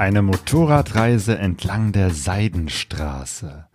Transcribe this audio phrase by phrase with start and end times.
[0.00, 3.66] Eine Motorradreise entlang der Seidenstraße.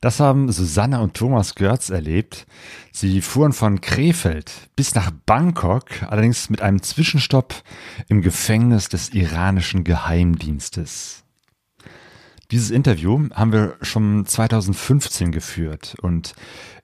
[0.00, 2.46] Das haben Susanne und Thomas Görz erlebt.
[2.92, 7.62] Sie fuhren von Krefeld bis nach Bangkok, allerdings mit einem Zwischenstopp
[8.08, 11.24] im Gefängnis des iranischen Geheimdienstes.
[12.50, 16.34] Dieses Interview haben wir schon 2015 geführt und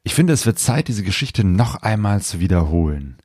[0.02, 3.16] ich finde, es wird Zeit, diese Geschichte noch einmal zu wiederholen.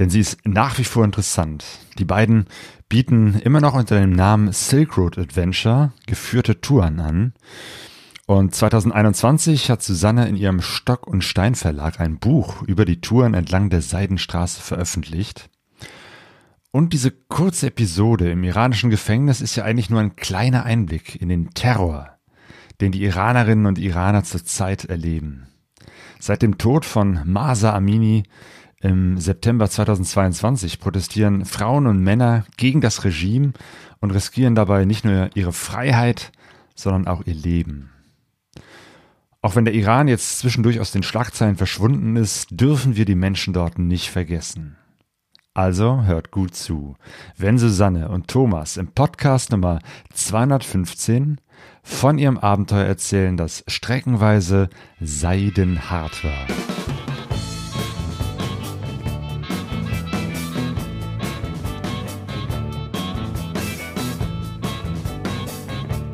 [0.00, 1.64] Denn sie ist nach wie vor interessant.
[1.98, 2.46] Die beiden
[2.88, 7.34] bieten immer noch unter dem Namen Silk Road Adventure geführte Touren an.
[8.24, 13.34] Und 2021 hat Susanne in ihrem Stock- und Stein Verlag ein Buch über die Touren
[13.34, 15.50] entlang der Seidenstraße veröffentlicht.
[16.70, 21.28] Und diese kurze Episode im iranischen Gefängnis ist ja eigentlich nur ein kleiner Einblick in
[21.28, 22.16] den Terror,
[22.80, 25.48] den die Iranerinnen und Iraner zurzeit erleben.
[26.20, 28.22] Seit dem Tod von Masa Amini
[28.80, 33.52] im September 2022 protestieren Frauen und Männer gegen das Regime
[34.00, 36.32] und riskieren dabei nicht nur ihre Freiheit,
[36.74, 37.90] sondern auch ihr Leben.
[39.42, 43.54] Auch wenn der Iran jetzt zwischendurch aus den Schlagzeilen verschwunden ist, dürfen wir die Menschen
[43.54, 44.76] dort nicht vergessen.
[45.52, 46.96] Also hört gut zu,
[47.36, 49.80] wenn Susanne und Thomas im Podcast Nummer
[50.12, 51.40] 215
[51.82, 56.46] von ihrem Abenteuer erzählen, das streckenweise seidenhart war.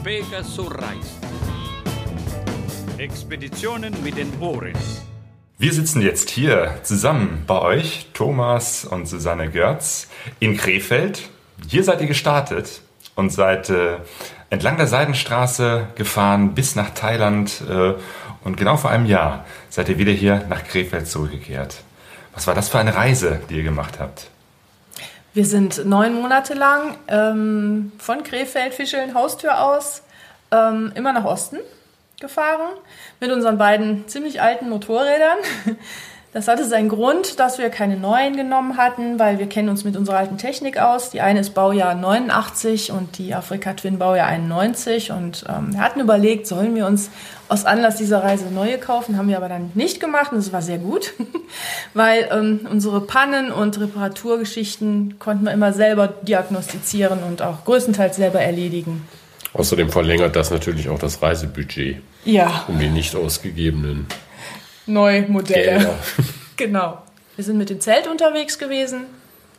[0.06, 1.18] Pegasus Reis.
[2.96, 4.72] Expeditionen mit den Ohren.
[5.58, 10.06] Wir sitzen jetzt hier zusammen bei euch, Thomas und Susanne Görz,
[10.38, 11.28] in Krefeld.
[11.66, 12.82] Hier seid ihr gestartet
[13.16, 13.96] und seid äh,
[14.48, 17.94] entlang der Seidenstraße gefahren bis nach Thailand äh,
[18.44, 21.82] und genau vor einem Jahr seid ihr wieder hier nach Krefeld zurückgekehrt.
[22.32, 24.30] Was war das für eine Reise, die ihr gemacht habt?
[25.36, 30.02] Wir sind neun Monate lang ähm, von Krefeld, Fischeln, Haustür aus,
[30.50, 31.58] ähm, immer nach Osten
[32.18, 32.72] gefahren
[33.20, 35.36] mit unseren beiden ziemlich alten Motorrädern.
[36.36, 39.96] Das hatte seinen Grund, dass wir keine neuen genommen hatten, weil wir kennen uns mit
[39.96, 41.08] unserer alten Technik aus.
[41.08, 45.12] Die eine ist Baujahr 89 und die Afrika Twin Baujahr 91.
[45.12, 47.08] Und ähm, wir hatten überlegt, sollen wir uns
[47.48, 50.60] aus Anlass dieser Reise neue kaufen, haben wir aber dann nicht gemacht und es war
[50.60, 51.14] sehr gut,
[51.94, 58.42] weil ähm, unsere Pannen und Reparaturgeschichten konnten wir immer selber diagnostizieren und auch größtenteils selber
[58.42, 59.08] erledigen.
[59.54, 62.02] Außerdem verlängert das natürlich auch das Reisebudget.
[62.26, 62.66] Ja.
[62.68, 64.06] Um die nicht ausgegebenen
[64.86, 65.64] Neumodelle.
[65.64, 65.94] Gelder.
[66.56, 66.98] genau.
[67.36, 69.06] Wir sind mit dem Zelt unterwegs gewesen,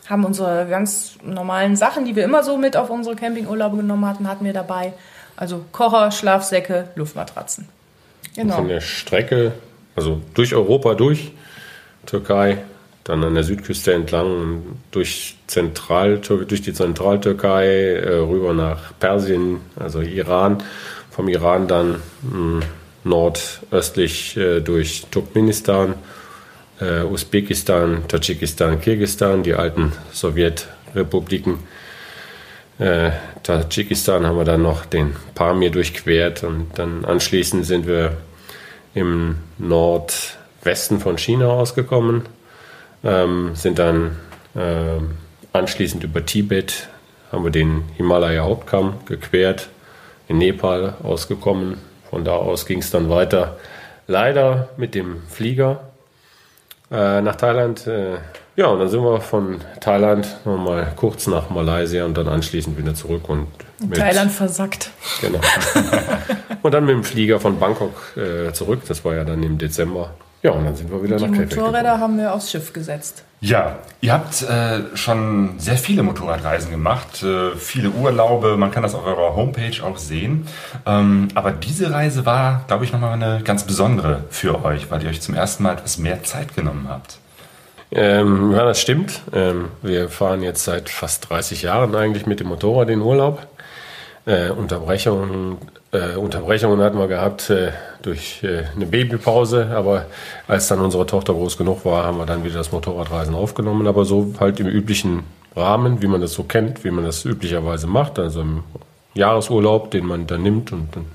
[0.08, 4.28] haben unsere ganz normalen Sachen, die wir immer so mit auf unsere Campingurlaube genommen hatten,
[4.28, 4.94] hatten wir dabei.
[5.36, 7.70] Also Kocher, Schlafsäcke, Luftmatratzen.
[8.36, 8.56] Genau.
[8.56, 9.54] Von der Strecke,
[9.96, 11.32] also durch Europa durch,
[12.06, 12.60] Türkei,
[13.04, 14.62] dann an der Südküste entlang
[14.92, 20.64] durch, Zentral durch die Zentraltürkei äh, rüber nach Persien, also Iran,
[21.10, 22.62] vom Iran dann hm,
[23.04, 25.96] nordöstlich äh, durch Turkmenistan,
[26.80, 31.60] äh, Usbekistan, Tadschikistan, Kirgistan, die alten Sowjetrepubliken.
[32.80, 33.12] Äh,
[33.44, 38.18] Tadschikistan haben wir dann noch den Pamir durchquert und dann anschließend sind wir
[38.94, 42.24] im Nordwesten von China ausgekommen
[43.04, 44.18] ähm, sind dann
[44.56, 45.00] äh,
[45.54, 46.90] anschließend über Tibet,
[47.32, 49.70] haben wir den Himalaya-Hauptkamm gequert,
[50.28, 51.78] in Nepal ausgekommen.
[52.10, 53.58] Von da aus ging es dann weiter,
[54.08, 55.82] leider mit dem Flieger
[56.92, 57.88] äh, nach Thailand.
[57.88, 58.18] Äh,
[58.56, 62.96] ja, und dann sind wir von Thailand nochmal kurz nach Malaysia und dann anschließend wieder
[62.96, 63.48] zurück und
[63.88, 64.90] mit, Thailand versackt.
[65.22, 65.40] Genau.
[66.64, 68.82] und dann mit dem Flieger von Bangkok äh, zurück.
[68.88, 70.12] Das war ja dann im Dezember.
[70.42, 72.74] Ja, und dann sind wir wieder die nach Krefeld Die Motorräder haben wir aufs Schiff
[72.74, 73.24] gesetzt.
[73.40, 78.96] Ja, ihr habt äh, schon sehr viele Motorradreisen gemacht, äh, viele Urlaube, man kann das
[78.96, 80.48] auf eurer Homepage auch sehen.
[80.88, 85.10] Ähm, aber diese Reise war, glaube ich, nochmal eine ganz besondere für euch, weil ihr
[85.10, 87.20] euch zum ersten Mal etwas mehr Zeit genommen habt.
[87.92, 89.22] Ähm, ja, das stimmt.
[89.34, 93.46] Ähm, wir fahren jetzt seit fast 30 Jahren eigentlich mit dem Motorrad in Urlaub.
[94.26, 95.58] Äh, Unterbrechungen,
[95.92, 100.06] äh, Unterbrechungen hatten wir gehabt äh, durch äh, eine Babypause, aber
[100.48, 104.06] als dann unsere Tochter groß genug war, haben wir dann wieder das Motorradreisen aufgenommen, aber
[104.06, 105.24] so halt im üblichen
[105.56, 108.64] Rahmen, wie man das so kennt, wie man das üblicherweise macht, also im
[109.14, 111.06] Jahresurlaub, den man dann nimmt und dann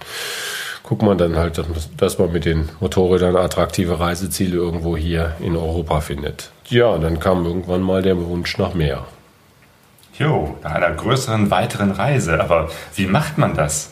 [0.82, 1.62] guckt man dann halt,
[1.96, 6.50] dass man mit den Motorrädern attraktive Reiseziele irgendwo hier in Europa findet.
[6.69, 9.04] Ja, dann kam irgendwann mal der Wunsch nach mehr.
[10.19, 12.40] Jo, nach einer größeren, weiteren Reise.
[12.40, 13.90] Aber wie macht man das,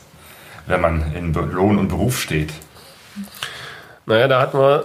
[0.71, 2.53] wenn man in Lohn und Beruf steht?
[4.07, 4.81] Naja, da hat man,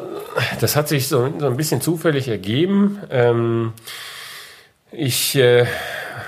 [0.59, 2.99] das hat sich so, so ein bisschen zufällig ergeben.
[3.09, 3.73] Ähm,
[4.91, 5.65] ich äh,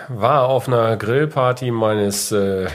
[0.10, 2.68] war auf einer Grillparty meines äh,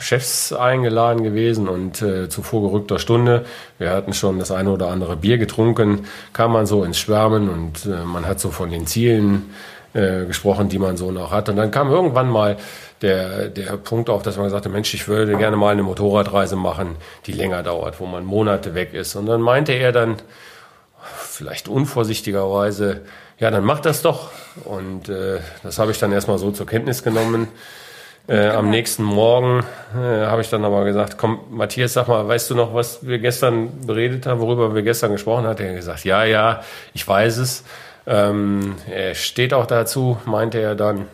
[0.00, 3.46] Chefs eingeladen gewesen und äh, zu vorgerückter Stunde,
[3.78, 7.86] wir hatten schon das eine oder andere Bier getrunken, kam man so ins Schwärmen und
[7.86, 9.50] äh, man hat so von den Zielen
[9.94, 11.48] äh, gesprochen, die man so noch hat.
[11.48, 12.58] Und dann kam irgendwann mal
[13.02, 16.56] der, der Punkt auf, dass man gesagt hat, Mensch, ich würde gerne mal eine Motorradreise
[16.56, 16.96] machen,
[17.26, 19.14] die länger dauert, wo man Monate weg ist.
[19.14, 20.16] Und dann meinte er dann,
[21.02, 23.02] vielleicht unvorsichtigerweise,
[23.38, 24.30] ja, dann mach das doch.
[24.64, 27.48] Und äh, das habe ich dann erstmal so zur Kenntnis genommen.
[28.26, 29.64] Äh, am nächsten Morgen
[29.94, 33.18] äh, habe ich dann aber gesagt, komm, Matthias, sag mal, weißt du noch, was wir
[33.20, 35.56] gestern beredet haben, worüber wir gestern gesprochen haben?
[35.58, 36.62] Er hat gesagt, ja, ja,
[36.92, 37.64] ich weiß es.
[38.06, 41.06] Ähm, er steht auch dazu, meinte er dann.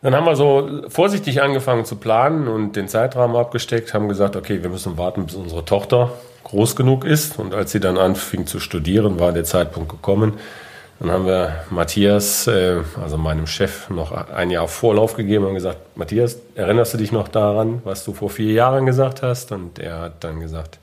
[0.00, 4.62] Dann haben wir so vorsichtig angefangen zu planen und den Zeitrahmen abgesteckt, haben gesagt, okay,
[4.62, 6.12] wir müssen warten, bis unsere Tochter
[6.44, 7.38] groß genug ist.
[7.38, 10.34] Und als sie dann anfing zu studieren, war der Zeitpunkt gekommen.
[11.00, 15.78] Dann haben wir Matthias, äh, also meinem Chef, noch ein Jahr Vorlauf gegeben und gesagt,
[15.96, 19.52] Matthias, erinnerst du dich noch daran, was du vor vier Jahren gesagt hast?
[19.52, 20.78] Und er hat dann gesagt,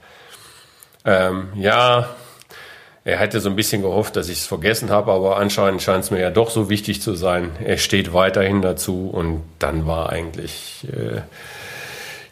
[1.04, 2.08] ähm, ja,
[3.06, 6.12] er hätte so ein bisschen gehofft, dass ich es vergessen habe, aber anscheinend scheint es
[6.12, 7.52] mir ja doch so wichtig zu sein.
[7.64, 11.22] Er steht weiterhin dazu und dann war eigentlich, äh,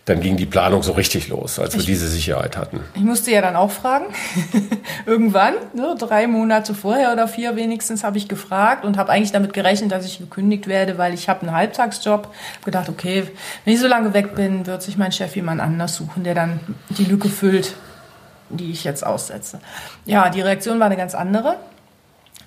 [0.05, 2.81] dann ging die Planung so richtig los, als wir Ich- diese Sicherheit hatten.
[2.95, 4.05] Ich musste ja dann auch fragen.
[5.05, 9.53] Irgendwann, ne, drei Monate vorher oder vier wenigstens, habe ich gefragt und habe eigentlich damit
[9.53, 12.23] gerechnet, dass ich gekündigt werde, weil ich habe einen Halbtagsjob.
[12.55, 13.23] Hab gedacht, okay,
[13.63, 16.59] wenn ich so lange weg bin, wird sich mein Chef jemand anders suchen, der dann
[16.89, 17.73] die Lücke füllt,
[18.57, 19.59] die ich jetzt aussetze.
[20.05, 21.57] Ja, die Reaktion war eine ganz andere.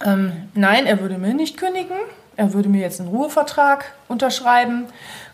[0.05, 1.97] Ähm, nein, er würde mir nicht kündigen.
[2.37, 4.85] Er würde mir jetzt einen Ruhevertrag unterschreiben,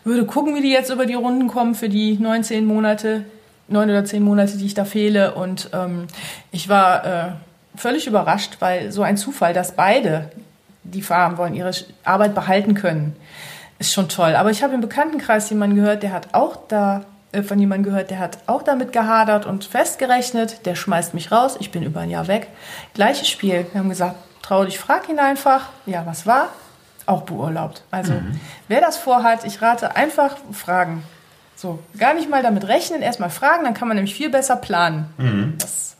[0.05, 3.25] würde gucken, wie die jetzt über die Runden kommen für die 19 Monate,
[3.67, 5.35] neun oder zehn Monate, die ich da fehle.
[5.35, 6.07] Und ähm,
[6.51, 7.31] ich war äh,
[7.75, 10.29] völlig überrascht, weil so ein Zufall, dass beide,
[10.83, 11.71] die fahren wollen, ihre
[12.05, 13.15] Arbeit behalten können,
[13.79, 14.35] ist schon toll.
[14.35, 17.03] Aber ich habe im Bekanntenkreis jemanden gehört, der hat auch da
[17.41, 21.71] von jemandem gehört, der hat auch damit gehadert und festgerechnet, der schmeißt mich raus, ich
[21.71, 22.49] bin über ein Jahr weg.
[22.93, 23.65] Gleiches Spiel.
[23.71, 25.69] Wir haben gesagt, trau dich, frag ihn einfach.
[25.87, 26.49] Ja, was war?
[27.07, 27.83] Auch beurlaubt.
[27.91, 28.13] Also,
[28.67, 31.03] wer das vorhat, ich rate einfach fragen.
[31.55, 35.55] So, gar nicht mal damit rechnen, erstmal fragen, dann kann man nämlich viel besser planen.
[35.59, 35.95] Das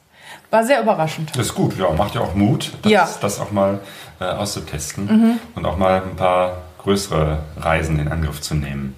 [0.51, 1.31] war sehr überraschend.
[1.37, 3.09] Das ist gut, ja, macht ja auch Mut, das, Ja.
[3.21, 3.79] das auch mal
[4.19, 8.95] äh, auszutesten und auch mal ein paar größere Reisen in Angriff zu nehmen.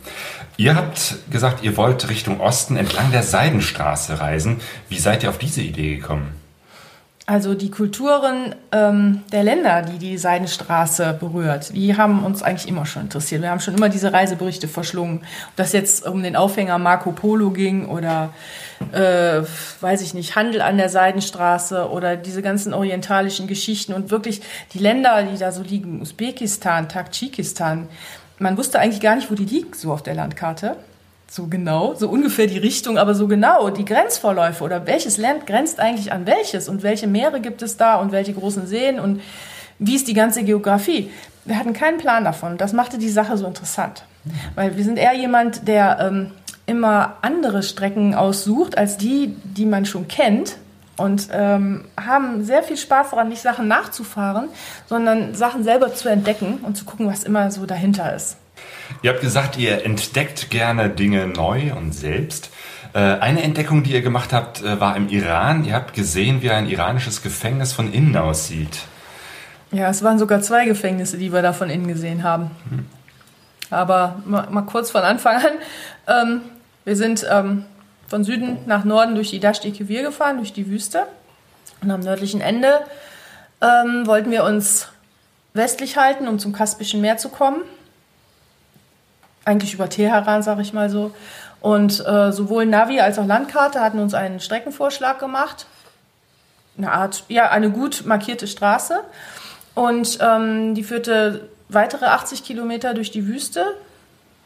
[0.57, 4.62] Ihr habt gesagt, ihr wollt Richtung Osten entlang der Seidenstraße reisen.
[4.88, 6.34] Wie seid ihr auf diese Idee gekommen?
[7.28, 12.86] Also die Kulturen ähm, der Länder, die die Seidenstraße berührt, die haben uns eigentlich immer
[12.86, 13.42] schon interessiert.
[13.42, 15.22] Wir haben schon immer diese Reiseberichte verschlungen.
[15.50, 18.31] Ob das jetzt um den Aufhänger Marco Polo ging oder,
[18.92, 19.42] äh,
[19.81, 24.44] weiß ich nicht, Handel an der Seidenstraße oder diese ganzen orientalischen Geschichten und wirklich
[24.74, 27.90] die Länder, die da so liegen, Usbekistan, Tadschikistan,
[28.40, 30.78] man wusste eigentlich gar nicht, wo die liegen, so auf der Landkarte
[31.30, 35.80] so genau, so ungefähr die Richtung, aber so genau die Grenzverläufe oder welches Land grenzt
[35.80, 39.22] eigentlich an welches und welche Meere gibt es da und welche großen Seen und
[39.80, 41.12] wie ist die ganze Geografie.
[41.44, 42.58] Wir hatten keinen Plan davon.
[42.58, 44.04] Das machte die Sache so interessant,
[44.56, 46.32] weil wir sind eher jemand, der ähm,
[46.66, 50.58] immer andere Strecken aussucht als die, die man schon kennt
[50.98, 54.50] und ähm, haben sehr viel Spaß daran, nicht Sachen nachzufahren,
[54.88, 58.38] sondern Sachen selber zu entdecken und zu gucken, was immer so dahinter ist.
[59.02, 62.50] Ihr habt gesagt, ihr entdeckt gerne Dinge neu und selbst.
[62.94, 65.66] Äh, Eine Entdeckung, die ihr gemacht habt, äh, war im Iran.
[65.66, 68.80] Ihr habt gesehen, wie ein iranisches Gefängnis von innen aussieht.
[69.72, 72.52] Ja, es waren sogar zwei Gefängnisse, die wir da von innen gesehen haben.
[73.70, 75.52] Aber mal, mal kurz von Anfang an.
[76.08, 76.42] Ähm,
[76.86, 77.66] wir sind ähm,
[78.08, 81.08] von Süden nach Norden durch die Dashti Kivir gefahren, durch die Wüste.
[81.82, 82.82] Und am nördlichen Ende
[83.62, 84.88] ähm, wollten wir uns
[85.54, 87.62] westlich halten, um zum Kaspischen Meer zu kommen.
[89.46, 91.12] Eigentlich über Teheran, sag ich mal so.
[91.62, 95.66] Und äh, sowohl Navi als auch Landkarte hatten uns einen Streckenvorschlag gemacht.
[96.78, 99.00] Eine Art, ja, eine gut markierte Straße.
[99.74, 103.66] Und ähm, die führte weitere 80 Kilometer durch die Wüste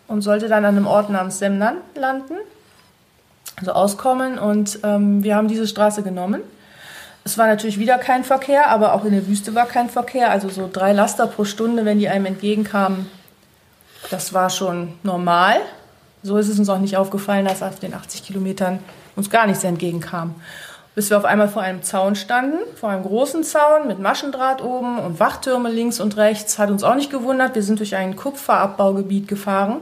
[0.08, 2.36] und sollte dann an einem Ort namens Semnan landen,
[3.60, 4.40] also auskommen.
[4.40, 6.42] Und ähm, wir haben diese Straße genommen.
[7.24, 10.32] Es war natürlich wieder kein Verkehr, aber auch in der Wüste war kein Verkehr.
[10.32, 13.08] Also so drei Laster pro Stunde, wenn die einem entgegenkamen,
[14.10, 15.58] das war schon normal.
[16.24, 18.80] So ist es uns auch nicht aufgefallen, dass auf den 80 Kilometern
[19.16, 20.36] uns gar nichts entgegenkam.
[20.96, 25.00] Bis wir auf einmal vor einem Zaun standen, vor einem großen Zaun mit Maschendraht oben
[25.00, 26.58] und Wachtürme links und rechts.
[26.58, 27.56] Hat uns auch nicht gewundert.
[27.56, 29.82] Wir sind durch ein Kupferabbaugebiet gefahren.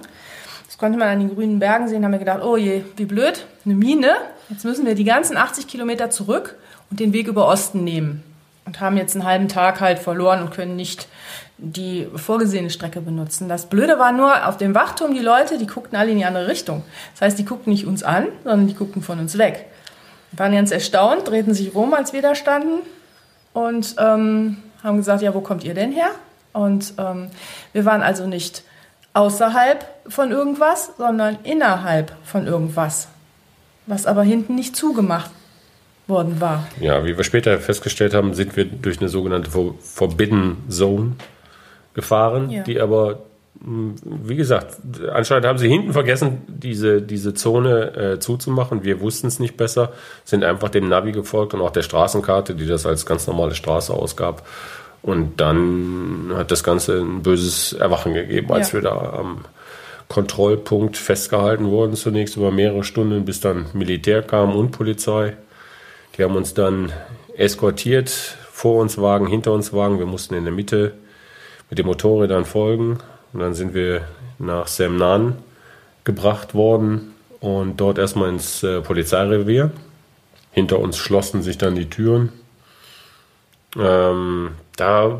[0.77, 2.05] Das konnte man an den grünen Bergen sehen.
[2.05, 4.11] Haben wir gedacht, oh je, wie blöd, eine Mine.
[4.47, 6.55] Jetzt müssen wir die ganzen 80 Kilometer zurück
[6.91, 8.21] und den Weg über Osten nehmen.
[8.63, 11.07] Und haben jetzt einen halben Tag halt verloren und können nicht
[11.57, 13.49] die vorgesehene Strecke benutzen.
[13.49, 16.47] Das Blöde war nur, auf dem Wachturm die Leute, die guckten alle in die andere
[16.47, 16.83] Richtung.
[17.13, 19.65] Das heißt, die guckten nicht uns an, sondern die guckten von uns weg.
[20.31, 22.83] Die waren ganz erstaunt, drehten sich rum, als wir da standen
[23.53, 26.11] und ähm, haben gesagt, ja, wo kommt ihr denn her?
[26.53, 27.29] Und ähm,
[27.73, 28.61] wir waren also nicht
[29.17, 33.07] außerhalb von irgendwas, sondern innerhalb von irgendwas,
[33.87, 35.31] was aber hinten nicht zugemacht
[36.07, 36.67] worden war.
[36.79, 41.13] Ja, wie wir später festgestellt haben, sind wir durch eine sogenannte Forbidden Zone
[41.93, 42.63] gefahren, Ja.
[42.63, 43.19] die aber,
[43.59, 44.77] mh, wie gesagt,
[45.11, 48.83] anscheinend haben sie hinten vergessen, diese, diese Zone äh, zuzumachen.
[48.83, 49.91] Wir wussten es nicht besser,
[50.23, 53.91] sind einfach dem Navi gefolgt und auch der Straßenkarte, die das als ganz normale Straße
[53.91, 54.45] ausgab.
[55.01, 58.73] Und dann hat das Ganze ein böses Erwachen gegeben, als Ja.
[58.75, 59.45] wir da am
[60.09, 65.35] Kontrollpunkt festgehalten wurden, zunächst über mehrere Stunden, bis dann Militär kam und Polizei.
[66.17, 66.91] Die haben uns dann
[67.35, 68.09] eskortiert,
[68.51, 69.99] vor uns Wagen, hinter uns Wagen.
[69.99, 70.93] Wir mussten in der Mitte
[71.69, 72.97] mit den Motorrädern folgen.
[73.33, 74.01] Und dann sind wir
[74.39, 75.37] nach Semnan
[76.03, 79.71] gebracht worden und dort erstmal ins äh, Polizeirevier.
[80.51, 82.31] Hinter uns schlossen sich dann die Türen.
[83.77, 85.19] Ähm, da,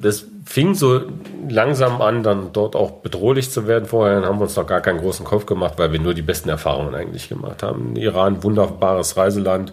[0.00, 1.02] das fing so
[1.48, 3.86] langsam an, dann dort auch bedrohlich zu werden.
[3.86, 6.48] Vorher haben wir uns noch gar keinen großen Kopf gemacht, weil wir nur die besten
[6.48, 7.96] Erfahrungen eigentlich gemacht haben.
[7.96, 9.72] Iran, wunderbares Reiseland,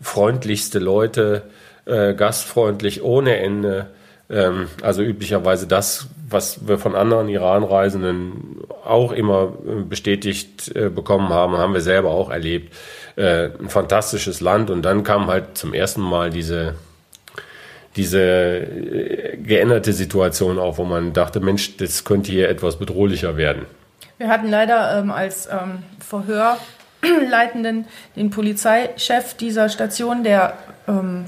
[0.00, 1.42] freundlichste Leute,
[1.84, 3.88] äh, gastfreundlich ohne Ende.
[4.30, 11.28] Ähm, also üblicherweise das, was wir von anderen Iran-Reisenden auch immer äh, bestätigt äh, bekommen
[11.28, 12.72] haben, haben wir selber auch erlebt.
[13.16, 16.74] Äh, ein fantastisches Land und dann kam halt zum ersten Mal diese
[17.96, 23.66] diese äh, geänderte Situation auf, wo man dachte, Mensch, das könnte hier etwas bedrohlicher werden.
[24.18, 27.86] Wir hatten leider ähm, als ähm, Verhörleitenden
[28.16, 30.56] den Polizeichef dieser Station, der
[30.88, 31.26] ähm,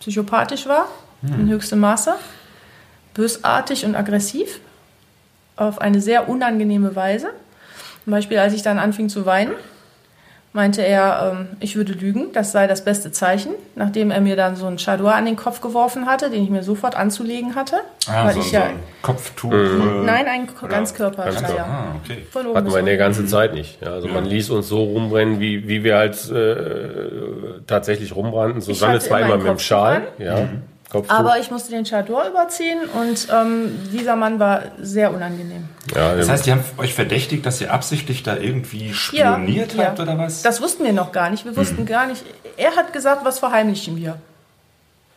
[0.00, 0.88] psychopathisch war,
[1.22, 2.14] in höchstem Maße,
[3.12, 4.60] bösartig und aggressiv,
[5.56, 7.28] auf eine sehr unangenehme Weise.
[8.04, 9.52] Zum Beispiel, als ich dann anfing zu weinen,
[10.52, 14.56] meinte er, ähm, ich würde lügen, das sei das beste Zeichen, nachdem er mir dann
[14.56, 17.76] so ein Chador an den Kopf geworfen hatte, den ich mir sofort anzulegen hatte.
[18.08, 19.50] Ah, weil so, ich so ja, ein Kopftuch.
[19.50, 20.02] Mhm.
[20.02, 21.40] äh, nein, ein Ganzkörperschleier.
[21.40, 21.70] Ganzkörper.
[21.70, 22.26] Ah, okay.
[22.30, 23.80] Von oben Hatten wir in der ganzen Zeit nicht.
[23.80, 28.60] Ja, also man ließ uns so rumrennen, wie, wie wir halt äh, tatsächlich rumrannten.
[28.60, 29.96] Susanne zwar immer immer mit dem Schal.
[29.96, 30.02] an.
[30.18, 30.48] Ja,
[30.90, 31.14] Kopftuch.
[31.14, 35.68] Aber ich musste den Chador überziehen und ähm, dieser Mann war sehr unangenehm.
[35.94, 39.98] ja, Das heißt, die haben euch verdächtigt, dass ihr absichtlich da irgendwie spioniert Ja, habt
[39.98, 40.04] ja.
[40.04, 40.42] oder was?
[40.42, 41.44] Das wussten wir noch gar nicht.
[41.44, 41.56] Wir Hm.
[41.58, 42.24] wussten gar nicht.
[42.56, 44.16] Er hat gesagt, was verheimlichen wir?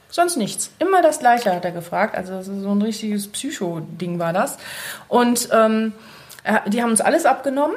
[0.10, 0.70] Sonst nichts.
[0.78, 2.16] Immer das Gleiche hat er gefragt.
[2.16, 4.58] Also das ist so ein richtiges Psycho-Ding war das.
[5.08, 5.94] Und ähm,
[6.68, 7.76] die haben uns alles abgenommen.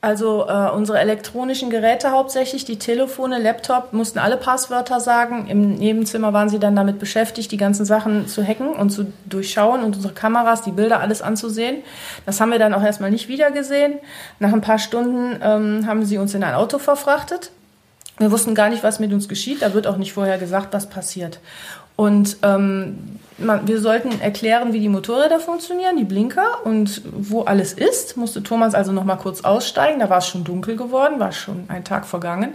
[0.00, 5.48] Also äh, unsere elektronischen Geräte hauptsächlich, die Telefone, Laptop, mussten alle Passwörter sagen.
[5.48, 9.82] Im Nebenzimmer waren sie dann damit beschäftigt, die ganzen Sachen zu hacken und zu durchschauen
[9.82, 11.82] und unsere Kameras, die Bilder, alles anzusehen.
[12.26, 13.94] Das haben wir dann auch erstmal nicht wiedergesehen.
[14.38, 17.50] Nach ein paar Stunden ähm, haben sie uns in ein Auto verfrachtet.
[18.18, 19.62] Wir wussten gar nicht, was mit uns geschieht.
[19.62, 21.40] Da wird auch nicht vorher gesagt, was passiert.
[21.96, 28.16] Und ähm, wir sollten erklären, wie die Motorräder funktionieren, die Blinker und wo alles ist.
[28.16, 30.00] Musste Thomas also noch mal kurz aussteigen.
[30.00, 32.54] Da war es schon dunkel geworden, war schon ein Tag vergangen.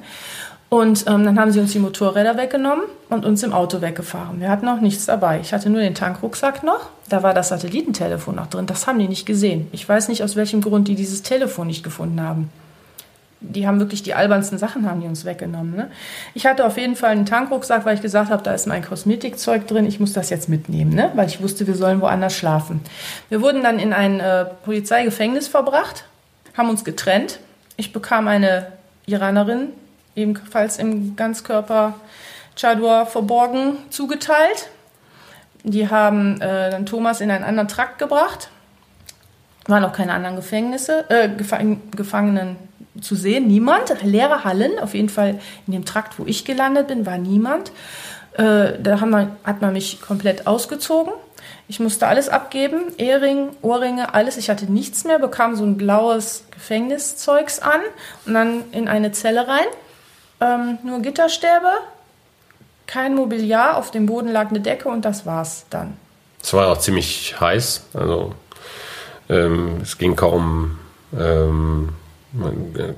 [0.69, 4.39] Und ähm, dann haben sie uns die Motorräder weggenommen und uns im Auto weggefahren.
[4.39, 5.39] Wir hatten auch nichts dabei.
[5.39, 6.89] Ich hatte nur den Tankrucksack noch.
[7.09, 8.65] Da war das Satellitentelefon noch drin.
[8.65, 9.67] Das haben die nicht gesehen.
[9.71, 12.49] Ich weiß nicht, aus welchem Grund die dieses Telefon nicht gefunden haben
[13.43, 15.75] die haben wirklich die albernsten Sachen haben die uns weggenommen.
[15.75, 15.91] Ne?
[16.33, 19.67] Ich hatte auf jeden Fall einen Tankrucksack, weil ich gesagt habe, da ist mein Kosmetikzeug
[19.67, 21.11] drin, ich muss das jetzt mitnehmen, ne?
[21.15, 22.81] weil ich wusste, wir sollen woanders schlafen.
[23.29, 26.05] Wir wurden dann in ein äh, Polizeigefängnis verbracht,
[26.57, 27.39] haben uns getrennt.
[27.77, 28.67] Ich bekam eine
[29.05, 29.69] Iranerin,
[30.15, 31.95] ebenfalls im Ganzkörper
[32.55, 34.69] Chador verborgen, zugeteilt.
[35.63, 38.49] Die haben äh, dann Thomas in einen anderen Trakt gebracht.
[39.65, 42.57] Waren auch keine anderen Gefängnisse, äh, Gefa- Gefangenen
[43.01, 43.47] zu sehen.
[43.47, 43.93] Niemand.
[44.03, 44.79] Leere Hallen.
[44.79, 47.71] Auf jeden Fall in dem Trakt, wo ich gelandet bin, war niemand.
[48.33, 51.13] Äh, da hat man mich komplett ausgezogen.
[51.67, 52.91] Ich musste alles abgeben.
[52.97, 54.37] Ehering, Ohrringe, alles.
[54.37, 57.79] Ich hatte nichts mehr, bekam so ein blaues Gefängniszeugs an
[58.25, 59.65] und dann in eine Zelle rein.
[60.41, 61.71] Ähm, nur Gitterstäbe,
[62.85, 65.95] kein Mobiliar, auf dem Boden lag eine Decke und das war's dann.
[66.41, 67.85] Es war auch ziemlich heiß.
[67.93, 68.33] Also
[69.29, 70.77] ähm, es ging kaum,
[71.17, 72.02] ähm, äh,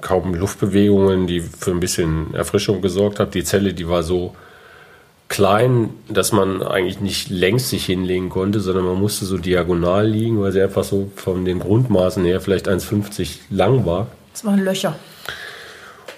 [0.01, 3.31] kaum Luftbewegungen, die für ein bisschen Erfrischung gesorgt haben.
[3.31, 4.35] Die Zelle, die war so
[5.27, 10.41] klein, dass man eigentlich nicht längs sich hinlegen konnte, sondern man musste so diagonal liegen,
[10.41, 14.07] weil sie einfach so von den Grundmaßen her vielleicht 1,50 lang war.
[14.33, 14.95] Es waren Löcher.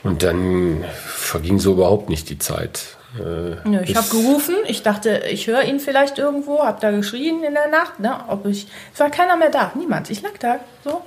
[0.03, 2.97] Und dann verging so überhaupt nicht die Zeit.
[3.17, 7.43] Äh, Nö, ich habe gerufen, ich dachte, ich höre ihn vielleicht irgendwo, habe da geschrien
[7.43, 10.59] in der Nacht, ne, ob ich, es war keiner mehr da, niemand, ich lag da,
[10.83, 11.01] so,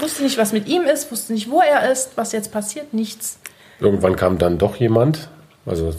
[0.00, 3.38] wusste nicht, was mit ihm ist, wusste nicht, wo er ist, was jetzt passiert, nichts.
[3.80, 5.28] Irgendwann kam dann doch jemand,
[5.66, 5.92] also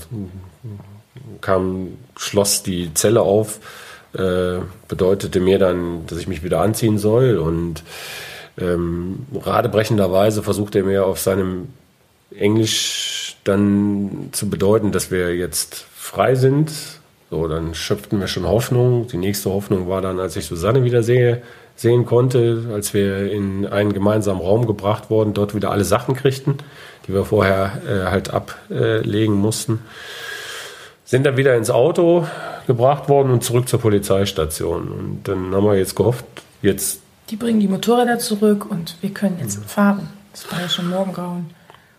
[1.41, 3.59] kam, schloss die Zelle auf,
[4.13, 7.83] äh, bedeutete mir dann, dass ich mich wieder anziehen soll und
[8.59, 11.69] ähm, radebrechenderweise versuchte er mir auf seinem
[12.35, 16.71] Englisch dann zu bedeuten, dass wir jetzt frei sind.
[17.29, 19.07] So, dann schöpften wir schon Hoffnung.
[19.07, 21.41] Die nächste Hoffnung war dann, als ich Susanne wieder sehe,
[21.83, 26.57] sehen konnte, als wir in einen gemeinsamen Raum gebracht wurden, dort wieder alle Sachen kriegten,
[27.05, 29.81] die wir vorher äh, halt ablegen mussten.
[31.05, 32.25] Sind dann wieder ins Auto
[32.65, 34.87] gebracht worden und zurück zur Polizeistation.
[34.87, 36.25] Und dann haben wir jetzt gehofft,
[36.63, 40.09] jetzt Die bringen die Motorräder zurück und wir können jetzt fahren.
[40.33, 41.51] Es war ja schon Morgengrauen.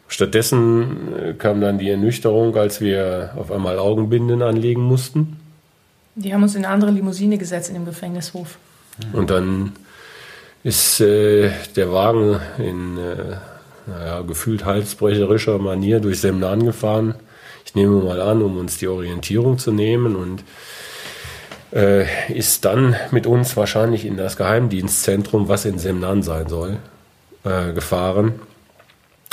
[0.09, 5.38] Stattdessen äh, kam dann die Ernüchterung, als wir auf einmal Augenbinden anlegen mussten.
[6.14, 8.59] Die haben uns in eine andere Limousine gesetzt in dem Gefängnishof.
[9.13, 9.73] Und dann
[10.63, 13.37] ist äh, der Wagen in äh,
[13.87, 17.15] naja, gefühlt halsbrecherischer Manier durch Semnan gefahren.
[17.67, 20.43] Ich nehme mal an, um uns die Orientierung zu nehmen und
[21.73, 26.79] äh, ist dann mit uns wahrscheinlich in das Geheimdienstzentrum, was in Semnan sein soll,
[27.45, 28.41] äh, gefahren.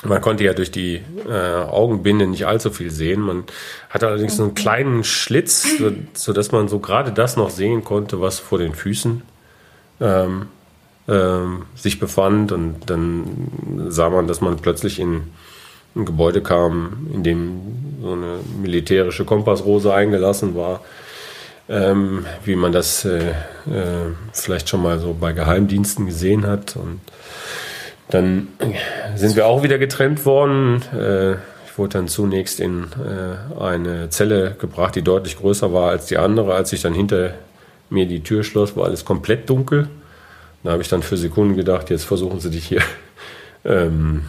[0.04, 3.22] Man konnte ja durch die äh, Augenbinde nicht allzu viel sehen.
[3.22, 3.44] Man
[3.92, 8.20] hatte allerdings so einen kleinen Schlitz, so, sodass man so gerade das noch sehen konnte,
[8.20, 9.22] was vor den Füßen
[10.02, 10.48] ähm,
[11.08, 12.52] ähm, sich befand.
[12.52, 15.24] Und dann sah man, dass man plötzlich in
[15.96, 17.62] ein Gebäude kam, in dem
[18.02, 20.82] so eine militärische Kompassrose eingelassen war,
[21.70, 26.76] ähm, wie man das äh, äh, vielleicht schon mal so bei Geheimdiensten gesehen hat.
[26.76, 27.02] Und
[28.10, 28.48] dann
[29.16, 30.82] sind wir auch wieder getrennt worden.
[30.94, 31.34] Äh,
[31.66, 36.18] ich wurde dann zunächst in äh, eine Zelle gebracht, die deutlich größer war als die
[36.18, 36.54] andere.
[36.54, 37.34] Als ich dann hinter
[37.92, 39.90] mir die Tür schloss, war alles komplett dunkel.
[40.64, 42.82] Da habe ich dann für Sekunden gedacht, jetzt versuchen sie dich hier
[43.66, 44.24] ähm,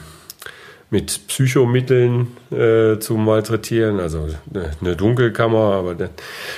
[0.91, 3.99] mit Psychomitteln äh, zu malträtieren.
[3.99, 6.11] Also eine, eine Dunkelkammer, aber dann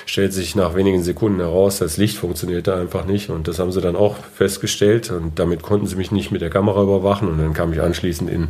[0.07, 3.31] stellt sich nach wenigen Sekunden heraus, das Licht funktionierte einfach nicht.
[3.31, 5.11] Und das haben sie dann auch festgestellt.
[5.11, 7.29] Und damit konnten sie mich nicht mit der Kamera überwachen.
[7.29, 8.49] Und dann kam ich anschließend in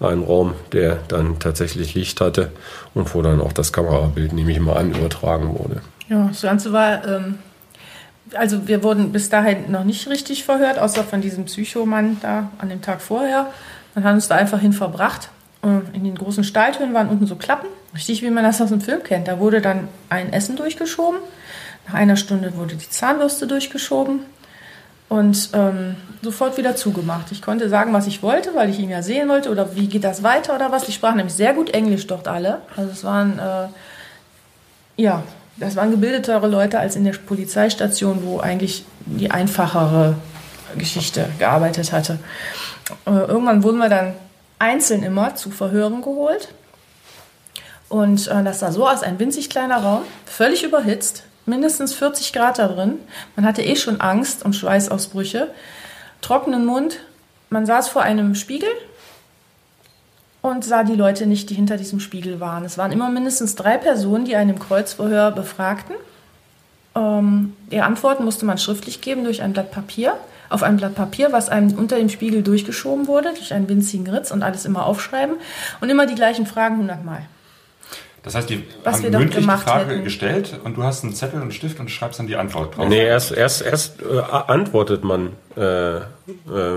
[0.00, 2.50] einen Raum, der dann tatsächlich Licht hatte
[2.94, 5.80] und wo dann auch das Kamerabild, nehme ich mal an, übertragen wurde.
[6.08, 7.38] Ja, das Ganze war, ähm,
[8.34, 12.68] also wir wurden bis dahin noch nicht richtig verhört, außer von diesem Psychomann da an
[12.68, 13.52] dem Tag vorher.
[13.94, 15.28] Man hat uns da einfach hin verbracht.
[15.92, 19.04] In den großen Stahltüren waren unten so Klappen, richtig wie man das aus dem Film
[19.04, 19.28] kennt.
[19.28, 21.20] Da wurde dann ein Essen durchgeschoben.
[21.86, 24.20] Nach einer Stunde wurde die Zahnbürste durchgeschoben
[25.08, 27.30] und ähm, sofort wieder zugemacht.
[27.32, 30.04] Ich konnte sagen, was ich wollte, weil ich ihn ja sehen wollte oder wie geht
[30.04, 30.84] das weiter oder was.
[30.84, 32.62] Die sprachen nämlich sehr gut Englisch dort alle.
[32.76, 33.68] Also es waren äh,
[34.96, 35.22] ja,
[35.56, 40.16] das waren gebildetere Leute als in der Polizeistation, wo eigentlich die einfachere
[40.76, 42.18] Geschichte gearbeitet hatte.
[43.06, 44.14] Äh, Irgendwann wurden wir dann
[44.58, 46.48] einzeln immer zu Verhören geholt.
[47.88, 52.58] Und äh, das sah so aus, ein winzig kleiner Raum, völlig überhitzt, mindestens 40 Grad
[52.58, 52.98] da drin.
[53.36, 55.48] Man hatte eh schon Angst und Schweißausbrüche,
[56.22, 57.00] trockenen Mund.
[57.50, 58.70] Man saß vor einem Spiegel
[60.42, 62.64] und sah die Leute nicht, die hinter diesem Spiegel waren.
[62.64, 65.94] Es waren immer mindestens drei Personen, die einen im Kreuzverhör befragten.
[66.94, 70.14] Ähm, die Antworten musste man schriftlich geben durch ein Blatt Papier.
[70.50, 74.30] Auf ein Blatt Papier, was einem unter dem Spiegel durchgeschoben wurde, durch einen winzigen Ritz
[74.30, 75.36] und alles immer aufschreiben.
[75.80, 77.22] Und immer die gleichen Fragen hundertmal.
[78.24, 80.04] Das heißt, die Was haben wir mündlich die Frage hätten.
[80.04, 82.88] gestellt und du hast einen Zettel und einen Stift und schreibst dann die Antwort drauf.
[82.88, 86.02] Nee, erst, erst, erst äh, antwortet man äh, äh,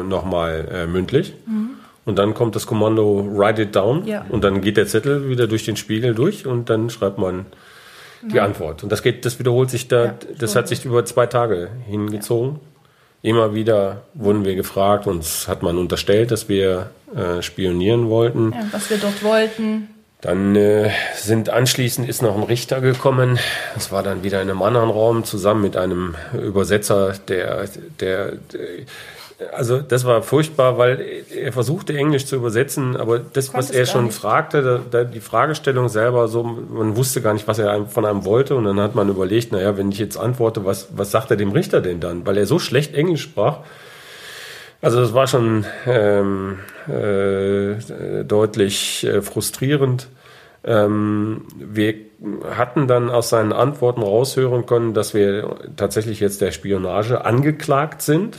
[0.04, 1.34] nochmal äh, mündlich.
[2.06, 4.06] Und dann kommt das Kommando Write it down.
[4.06, 4.26] Ja.
[4.30, 7.48] Und dann geht der Zettel wieder durch den Spiegel durch und dann schreibt man
[8.22, 8.84] die Antwort.
[8.84, 12.60] Und das geht, das wiederholt sich da, Ja, das hat sich über zwei Tage hingezogen.
[13.22, 18.52] Immer wieder wurden wir gefragt, uns hat man unterstellt, dass wir äh, spionieren wollten.
[18.52, 19.90] Ja, was wir dort wollten.
[20.26, 23.38] Dann äh, sind anschließend ist noch ein Richter gekommen.
[23.76, 27.66] Das war dann wieder in einem anderen Raum zusammen mit einem Übersetzer, der,
[28.00, 28.40] der, der
[29.54, 34.06] also das war furchtbar, weil er versuchte Englisch zu übersetzen, aber das, was er schon
[34.06, 34.18] nicht.
[34.18, 38.26] fragte, da, da die Fragestellung selber so, man wusste gar nicht, was er von einem
[38.26, 41.38] wollte und dann hat man überlegt, naja, wenn ich jetzt antworte, was, was sagt er
[41.38, 42.26] dem Richter denn dann?
[42.26, 43.60] Weil er so schlecht Englisch sprach.
[44.82, 50.08] Also das war schon ähm, äh, deutlich äh, frustrierend.
[50.66, 51.94] Ähm, wir
[52.56, 58.38] hatten dann aus seinen Antworten raushören können, dass wir tatsächlich jetzt der Spionage angeklagt sind.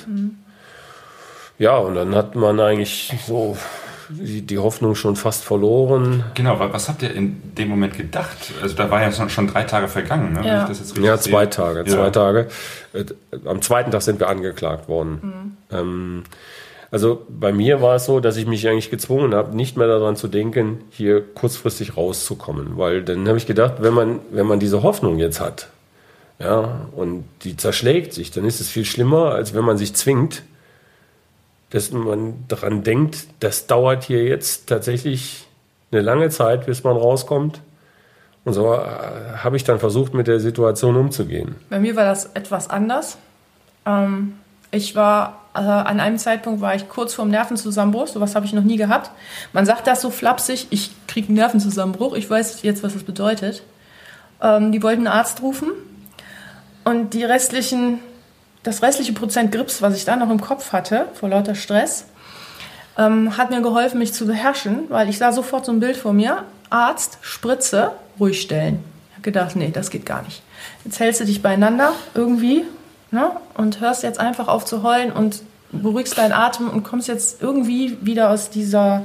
[1.59, 3.57] Ja, und dann hat man eigentlich so
[4.09, 6.25] die, Hoffnung schon fast verloren.
[6.35, 8.53] Genau, wa- was habt ihr in dem Moment gedacht?
[8.63, 10.41] Also da war ja schon, drei Tage vergangen, ne?
[10.41, 10.63] wenn Ja.
[10.63, 11.51] ich das jetzt richtig Ja, zwei sehe.
[11.51, 11.79] Tage.
[11.81, 11.87] Ja.
[11.87, 12.49] Zwei Tage.
[12.93, 13.05] Äh,
[13.47, 15.57] Am zweiten Tag sind wir angeklagt worden.
[15.73, 16.25] Ähm,
[16.91, 20.17] also bei mir war es so, dass ich mich eigentlich gezwungen habe, nicht mehr daran
[20.17, 22.77] zu denken, hier kurzfristig rauszukommen.
[22.77, 25.69] Weil dann habe ich gedacht, wenn man, wenn man diese Hoffnung jetzt hat,
[26.39, 30.43] ja, und die zerschlägt sich, dann ist es viel schlimmer, als wenn man sich zwingt,
[31.71, 35.47] dass man daran denkt, das dauert hier jetzt tatsächlich
[35.91, 37.61] eine lange Zeit, bis man rauskommt.
[38.45, 38.79] Und so äh,
[39.39, 41.57] habe ich dann versucht, mit der Situation umzugehen.
[41.69, 43.19] Bei mir war das etwas anders.
[43.85, 44.35] Ähm,
[44.71, 48.09] ich war, also an einem Zeitpunkt war ich kurz vorm Nervenzusammenbruch.
[48.09, 49.11] Sowas habe ich noch nie gehabt.
[49.55, 52.15] Man sagt das so flapsig, ich kriege einen Nervenzusammenbruch.
[52.15, 53.63] Ich weiß jetzt, was das bedeutet.
[54.43, 55.71] Ähm, die wollten einen Arzt rufen.
[56.85, 58.01] Und die restlichen,
[58.65, 62.05] das restliche Prozent Grips, was ich da noch im Kopf hatte, vor lauter Stress,
[62.99, 66.13] ähm, hat mir geholfen, mich zu beherrschen, weil ich sah sofort so ein Bild vor
[66.13, 66.45] mir.
[66.69, 68.85] Arzt, Spritze, ruhig stellen.
[69.09, 70.43] Ich habe gedacht, nee, das geht gar nicht.
[70.85, 72.65] Jetzt hältst du dich beieinander irgendwie
[73.11, 75.43] ne, und hörst jetzt einfach auf zu heulen und
[75.73, 79.03] beruhigst deinen Atem und kommst jetzt irgendwie wieder aus dieser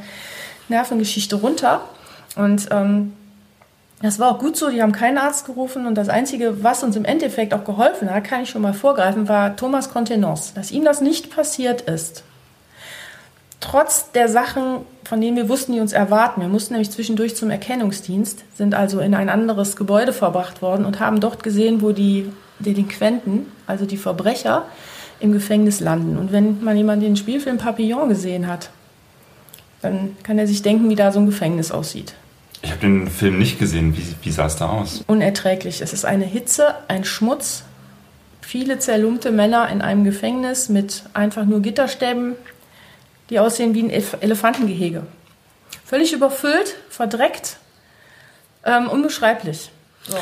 [0.69, 1.81] Nervengeschichte runter.
[2.35, 3.13] Und ähm,
[4.01, 6.95] das war auch gut so, die haben keinen Arzt gerufen und das Einzige, was uns
[6.95, 10.53] im Endeffekt auch geholfen hat, kann ich schon mal vorgreifen, war Thomas Contenance.
[10.55, 12.23] Dass ihm das nicht passiert ist,
[13.59, 16.41] trotz der Sachen, von denen wir wussten, die uns erwarten.
[16.41, 20.99] Wir mussten nämlich zwischendurch zum Erkennungsdienst, sind also in ein anderes Gebäude verbracht worden und
[20.99, 22.31] haben dort gesehen, wo die
[22.61, 24.65] Delinquenten, also die Verbrecher,
[25.19, 26.17] im Gefängnis landen.
[26.17, 28.69] Und wenn man jemanden den Spielfilm Papillon gesehen hat,
[29.81, 32.13] dann kann er sich denken, wie da so ein Gefängnis aussieht.
[32.61, 33.95] Ich habe den Film nicht gesehen.
[33.97, 35.03] Wie, wie sah es da aus?
[35.07, 35.81] Unerträglich.
[35.81, 37.63] Es ist eine Hitze, ein Schmutz,
[38.41, 42.35] viele zerlumpte Männer in einem Gefängnis mit einfach nur Gitterstäben,
[43.29, 45.03] die aussehen wie ein Elef Elefantengehege.
[45.85, 47.57] Völlig überfüllt, verdreckt,
[48.65, 49.71] ähm, unbeschreiblich.
[50.07, 50.17] So.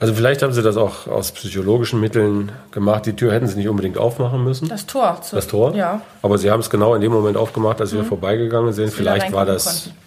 [0.00, 3.04] Also vielleicht haben sie das auch aus psychologischen Mitteln gemacht.
[3.06, 4.68] Die Tür hätten sie nicht unbedingt aufmachen müssen.
[4.68, 5.20] Das Tor.
[5.22, 5.74] zu- Das Tor?
[5.74, 5.94] Ja.
[5.94, 6.00] Mhm.
[6.22, 8.86] Aber sie haben es genau in dem Moment aufgemacht, als wir vorbeigegangen sind.
[8.86, 9.98] wir Vielleicht war das konnten.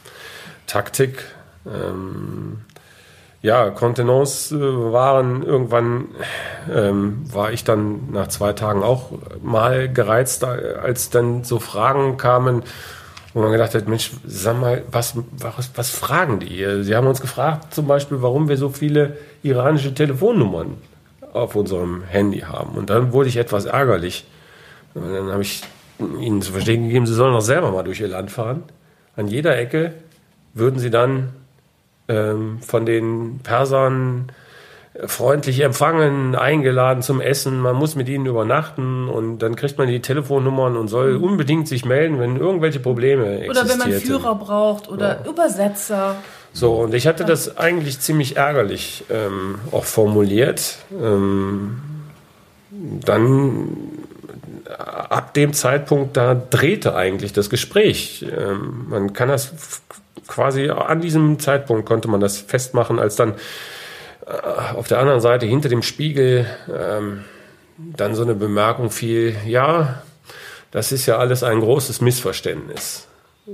[0.68, 1.26] Taktik.
[1.66, 2.62] Ähm,
[3.42, 6.06] ja, Kontenance äh, waren irgendwann,
[6.74, 9.10] ähm, war ich dann nach zwei Tagen auch
[9.42, 12.64] mal gereizt, als dann so Fragen kamen,
[13.34, 16.84] wo man gedacht hat, Mensch, sag mal, was, was, was fragen die hier?
[16.84, 20.78] Sie haben uns gefragt zum Beispiel, warum wir so viele iranische Telefonnummern
[21.34, 22.78] auf unserem Handy haben.
[22.78, 24.26] Und dann wurde ich etwas ärgerlich.
[24.94, 25.64] Und dann habe ich
[26.00, 28.64] ihnen zu verstehen gegeben, sie sollen doch selber mal durch ihr Land fahren.
[29.16, 29.94] An jeder Ecke
[30.54, 31.30] würden sie dann
[32.08, 34.32] ähm, von den Persern
[35.06, 37.60] freundlich empfangen, eingeladen zum Essen.
[37.60, 41.86] Man muss mit ihnen übernachten und dann kriegt man die Telefonnummern und soll unbedingt sich
[41.86, 43.58] melden, wenn irgendwelche Probleme existieren.
[43.58, 46.18] Oder wenn man Führer braucht oder Übersetzer.
[46.54, 50.78] So, und ich hatte das eigentlich ziemlich ärgerlich ähm, auch formuliert.
[51.02, 51.82] Ähm,
[52.70, 53.70] dann
[54.66, 58.26] äh, ab dem Zeitpunkt, da drehte eigentlich das Gespräch.
[58.38, 59.54] Ähm, man kann das
[60.28, 63.34] quasi an diesem Zeitpunkt konnte man das festmachen, als dann
[64.76, 67.24] auf der anderen Seite hinter dem Spiegel ähm,
[67.78, 70.04] dann so eine Bemerkung fiel, ja,
[70.72, 73.08] das ist ja alles ein großes Missverständnis.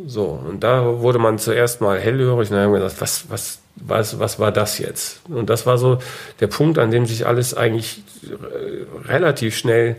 [0.05, 3.59] So, und da wurde man zuerst mal hellhörig und dann haben wir gesagt, was, was,
[3.75, 5.21] was, was war das jetzt?
[5.29, 5.99] Und das war so
[6.39, 9.95] der Punkt, an dem sich alles eigentlich äh, relativ schnell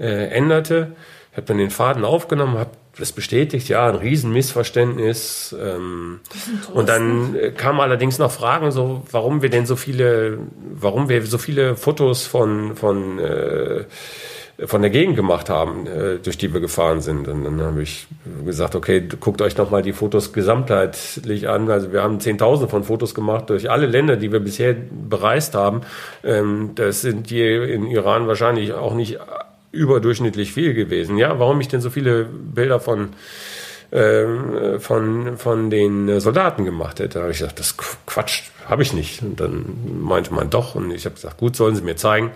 [0.00, 0.92] äh, änderte.
[1.30, 5.54] Ich habe dann den Faden aufgenommen, habe das bestätigt, ja, ein Riesenmissverständnis.
[5.58, 6.20] Ähm,
[6.72, 10.38] und dann äh, kamen allerdings noch Fragen, so, warum wir denn so viele,
[10.74, 13.84] warum wir so viele Fotos von, von äh,
[14.66, 17.28] von der Gegend gemacht haben, äh, durch die wir gefahren sind.
[17.28, 18.08] Und dann habe ich
[18.44, 21.70] gesagt, okay, guckt euch noch mal die Fotos gesamtheitlich an.
[21.70, 25.82] Also wir haben Zehntausende von Fotos gemacht durch alle Länder, die wir bisher bereist haben.
[26.24, 29.18] Ähm, das sind die in Iran wahrscheinlich auch nicht
[29.72, 31.16] überdurchschnittlich viel gewesen.
[31.18, 33.10] Ja, warum ich denn so viele Bilder von
[33.90, 37.14] ähm, von, von den Soldaten gemacht hätte.
[37.14, 37.76] Da habe ich gesagt, das
[38.06, 39.22] Quatsch, habe ich nicht.
[39.22, 39.64] Und dann
[40.02, 40.74] meinte man doch.
[40.74, 42.30] Und ich habe gesagt, gut, sollen Sie mir zeigen.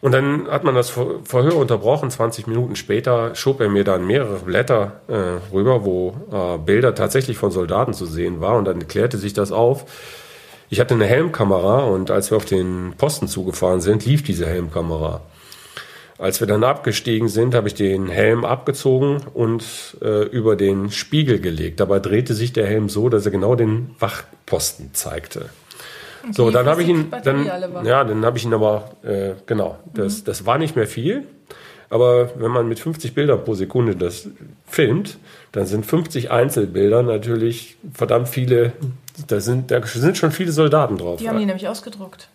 [0.00, 2.10] Und dann hat man das Ver- Verhör unterbrochen.
[2.10, 7.36] 20 Minuten später schob er mir dann mehrere Blätter äh, rüber, wo äh, Bilder tatsächlich
[7.36, 8.58] von Soldaten zu sehen waren.
[8.58, 9.84] Und dann klärte sich das auf.
[10.70, 15.22] Ich hatte eine Helmkamera und als wir auf den Posten zugefahren sind, lief diese Helmkamera.
[16.18, 19.64] Als wir dann abgestiegen sind, habe ich den Helm abgezogen und
[20.02, 21.78] äh, über den Spiegel gelegt.
[21.78, 25.50] Dabei drehte sich der Helm so, dass er genau den Wachposten zeigte.
[26.32, 27.46] So, die dann habe ich ihn, dann,
[27.84, 31.24] ja, dann habe ich ihn aber, äh, genau, das, das war nicht mehr viel.
[31.90, 34.28] Aber wenn man mit 50 Bildern pro Sekunde das
[34.66, 35.18] filmt,
[35.52, 38.72] dann sind 50 Einzelbilder natürlich verdammt viele,
[39.28, 41.18] da sind, da sind schon viele Soldaten drauf.
[41.18, 42.28] Die haben die nämlich ausgedruckt.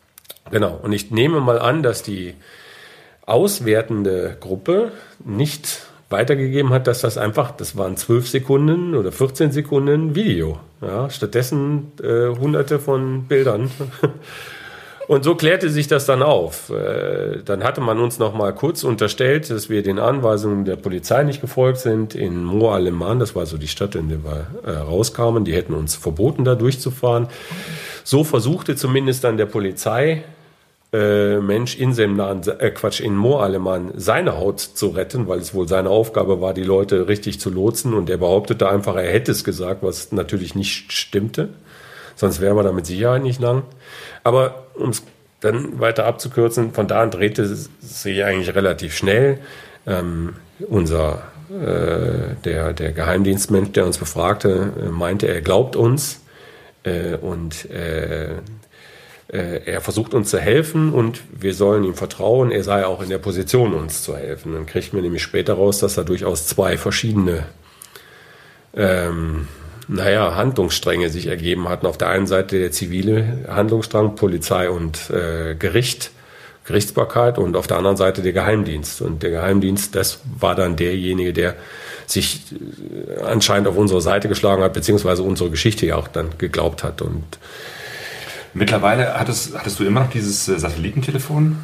[0.50, 0.80] Genau.
[0.82, 2.34] Und ich nehme mal an, dass die
[3.26, 4.92] auswertende Gruppe
[5.24, 10.60] nicht weitergegeben hat, dass das einfach, das waren 12 Sekunden oder 14 Sekunden Video.
[10.82, 13.72] Ja, stattdessen äh, hunderte von Bildern.
[15.08, 16.70] Und so klärte sich das dann auf.
[16.70, 21.24] Äh, Dann hatte man uns noch mal kurz unterstellt, dass wir den Anweisungen der Polizei
[21.24, 22.16] nicht gefolgt sind.
[22.16, 25.74] In Moa Aleman, das war so die Stadt, in der wir äh, rauskamen, die hätten
[25.74, 27.28] uns verboten, da durchzufahren.
[28.06, 30.24] So versuchte zumindest dann der Polizei
[30.94, 35.68] äh, Mensch in Semnan, äh, Quatsch, in Moaleman seine Haut zu retten, weil es wohl
[35.68, 37.96] seine Aufgabe war, die Leute richtig zu lotsen.
[37.96, 41.50] Und er behauptete einfach, er hätte es gesagt, was natürlich nicht stimmte.
[42.16, 43.64] Sonst wären wir da mit Sicherheit nicht lang.
[44.24, 45.04] Aber um es
[45.42, 49.40] dann weiter abzukürzen, von da an drehte sich eigentlich relativ schnell.
[49.88, 50.36] Ähm,
[50.70, 56.22] unser äh, der, der Geheimdienstmensch, der uns befragte, äh, meinte, er glaubt uns
[56.84, 57.68] äh, und
[59.28, 62.52] er versucht uns zu helfen und wir sollen ihm vertrauen.
[62.52, 64.54] Er sei auch in der Position, uns zu helfen.
[64.54, 67.46] Dann kriegt man nämlich später raus, dass da durchaus zwei verschiedene
[68.76, 69.48] ähm,
[69.88, 71.86] naja, Handlungsstränge sich ergeben hatten.
[71.86, 76.12] Auf der einen Seite der zivile Handlungsstrang, Polizei und äh, Gericht,
[76.66, 79.02] Gerichtsbarkeit und auf der anderen Seite der Geheimdienst.
[79.02, 81.56] Und der Geheimdienst, das war dann derjenige, der
[82.06, 86.84] sich äh, anscheinend auf unsere Seite geschlagen hat, beziehungsweise unsere Geschichte ja auch dann geglaubt
[86.84, 87.02] hat.
[87.02, 87.24] Und
[88.54, 91.58] Mittlerweile hattest, hattest du immer noch dieses äh, Satellitentelefon?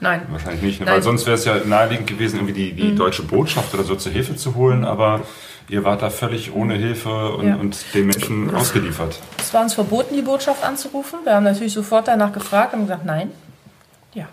[0.00, 0.22] Nein.
[0.30, 0.86] Wahrscheinlich nicht, ne?
[0.86, 0.96] Nein.
[0.96, 4.12] weil sonst wäre es ja naheliegend gewesen, irgendwie die, die deutsche Botschaft oder so zur
[4.12, 5.22] Hilfe zu holen, aber
[5.68, 7.56] ihr wart da völlig ohne Hilfe und, Ja.
[7.56, 9.18] und den Menschen ausgeliefert.
[9.38, 11.20] Es war uns verboten, die Botschaft anzurufen.
[11.24, 13.30] Wir haben natürlich sofort danach gefragt und gesagt, nein.
[14.12, 14.26] Ja.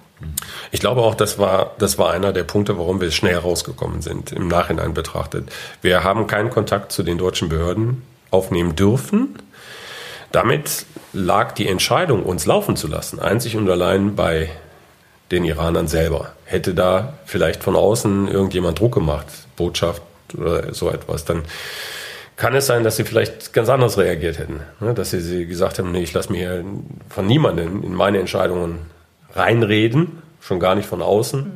[0.71, 4.34] Ich glaube auch, das war, das war einer der Punkte, warum wir schnell rausgekommen sind,
[4.34, 5.50] im Nachhinein betrachtet.
[5.82, 9.36] Wir haben keinen Kontakt zu den deutschen Behörden aufnehmen dürfen.
[10.32, 14.50] Damit lag die Entscheidung, uns laufen zu lassen, einzig und allein bei
[15.32, 16.34] den Iranern selber.
[16.46, 20.02] Hätte da vielleicht von außen irgendjemand Druck gemacht, Botschaft
[20.38, 21.44] oder so etwas, dann
[22.38, 24.62] kann es sein, dass sie vielleicht ganz anders reagiert hätten.
[24.80, 24.94] Ne?
[24.94, 26.65] Dass sie, sie gesagt haben, nee, ich lasse mir hier
[27.10, 28.80] von niemandem in meine Entscheidungen
[29.34, 31.52] reinreden, schon gar nicht von außen.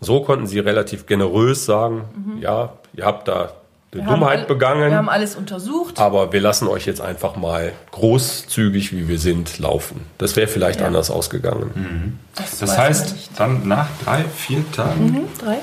[0.00, 3.52] So konnten sie relativ generös sagen, ja, ihr habt da
[3.92, 5.98] eine Wir haben Dummheit alle- begangen, Wir haben alles untersucht.
[5.98, 10.02] aber wir lassen euch jetzt einfach mal großzügig, wie wir sind, laufen.
[10.18, 10.86] Das wäre vielleicht Ja.
[10.86, 12.18] anders ausgegangen.
[12.34, 15.58] Das weiß heißt, dann nach drei, vier Tagen, Mhm, drei.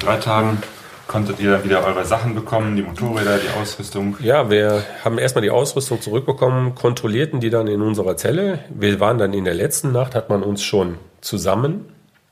[0.00, 0.58] drei Tagen
[1.06, 4.16] konntet ihr dann wieder eure Sachen bekommen, die Motorräder, die Ausrüstung.
[4.20, 8.60] Ja, wir haben erstmal die Ausrüstung zurückbekommen, kontrollierten die dann in unserer Zelle.
[8.70, 11.86] Wir waren dann in der letzten Nacht, hat man uns schon zusammen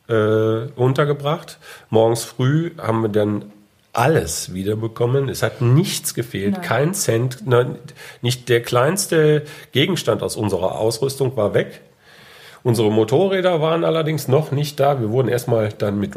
[0.09, 1.59] äh, untergebracht.
[1.89, 3.45] Morgens früh haben wir dann
[3.93, 5.29] alles wiederbekommen.
[5.29, 6.63] Es hat nichts gefehlt, Nein.
[6.63, 7.77] kein Cent, nein,
[8.23, 11.81] nicht der kleinste Gegenstand aus unserer Ausrüstung war weg.
[12.63, 15.01] Unsere Motorräder waren allerdings noch nicht da.
[15.01, 16.13] Wir wurden erstmal dann mit,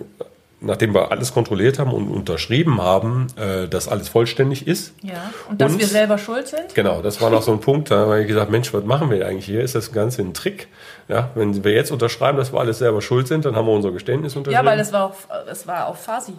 [0.59, 4.93] nachdem wir alles kontrolliert haben und unterschrieben haben, äh, dass alles vollständig ist.
[5.01, 5.31] Ja.
[5.49, 6.75] Und dass Und- wir selber schuld sind.
[6.75, 9.25] Genau, das war noch so ein Punkt, da habe ich gesagt, Mensch, was machen wir
[9.25, 9.61] eigentlich hier?
[9.61, 10.67] Ist das Ganze ein Trick?
[11.07, 13.91] Ja, wenn wir jetzt unterschreiben, dass wir alles selber schuld sind, dann haben wir unser
[13.91, 14.65] Geständnis unterschrieben.
[14.65, 16.33] Ja, weil es war auf, es war auf Fasi.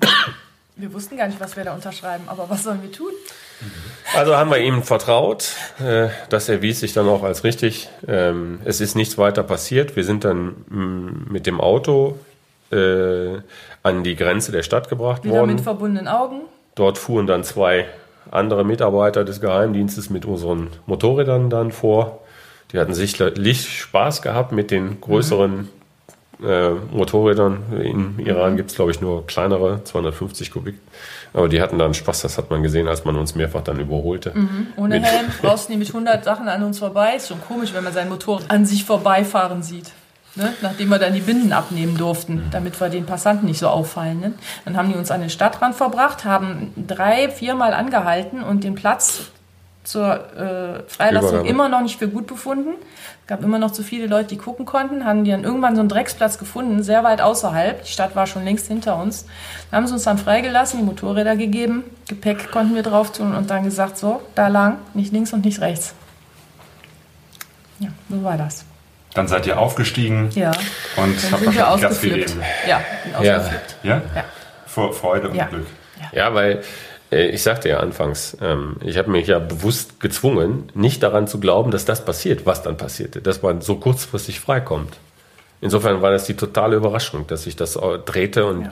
[0.76, 3.12] Wir wussten gar nicht, was wir da unterschreiben, aber was sollen wir tun?
[4.16, 5.52] Also haben wir ihm vertraut.
[5.78, 7.88] Äh, das erwies sich dann auch als richtig.
[8.08, 9.94] Ähm, es ist nichts weiter passiert.
[9.94, 12.18] Wir sind dann mh, mit dem Auto
[12.72, 13.36] äh,
[13.84, 15.54] an die Grenze der Stadt gebracht Wieder worden.
[15.54, 16.40] mit verbundenen Augen.
[16.74, 17.86] Dort fuhren dann zwei
[18.30, 22.20] andere Mitarbeiter des Geheimdienstes mit unseren Motorrädern dann vor.
[22.72, 25.68] Die hatten sicherlich Spaß gehabt mit den größeren
[26.42, 27.62] äh, Motorrädern.
[27.82, 30.76] In Iran gibt es, glaube ich, nur kleinere, 250 Kubik.
[31.32, 34.32] Aber die hatten dann Spaß, das hat man gesehen, als man uns mehrfach dann überholte.
[34.76, 37.14] Ohne Mit- Helm, draußen die mit 100 Sachen an uns vorbei.
[37.16, 39.92] Ist schon komisch, wenn man sein Motorrad an sich vorbeifahren sieht.
[40.36, 40.52] Ne?
[40.62, 44.18] Nachdem wir dann die Binden abnehmen durften, damit wir den Passanten nicht so auffallen.
[44.20, 44.32] Ne?
[44.64, 49.30] Dann haben die uns an den Stadtrand verbracht, haben drei, viermal angehalten und den Platz
[49.84, 51.48] zur äh, Freilassung Übergabe.
[51.48, 52.70] immer noch nicht für gut befunden.
[53.22, 55.04] Es gab immer noch zu viele Leute, die gucken konnten.
[55.04, 57.82] Haben die dann irgendwann so einen Drecksplatz gefunden, sehr weit außerhalb.
[57.84, 59.26] Die Stadt war schon längst hinter uns.
[59.70, 63.48] Da haben sie uns dann freigelassen, die Motorräder gegeben, Gepäck konnten wir drauf tun und
[63.50, 65.94] dann gesagt, so, da lang, nicht links und nicht rechts.
[67.78, 68.64] Ja, so war das.
[69.14, 70.50] Dann seid ihr aufgestiegen Ja.
[70.96, 72.42] und Dann habt wahrscheinlich Gas gegeben.
[72.68, 72.80] Ja,
[73.22, 73.50] Ja.
[73.82, 74.02] Ja?
[74.14, 74.24] Ja.
[74.66, 75.46] Vor Freude und Ja.
[75.46, 75.66] Glück.
[76.12, 76.62] Ja, weil
[77.10, 81.70] ich sagte ja anfangs, ähm, ich habe mich ja bewusst gezwungen, nicht daran zu glauben,
[81.70, 84.96] dass das passiert, was dann passierte, dass man so kurzfristig freikommt.
[85.60, 88.70] insofern war das die totale Überraschung, dass sich das äh, drehte und Ja.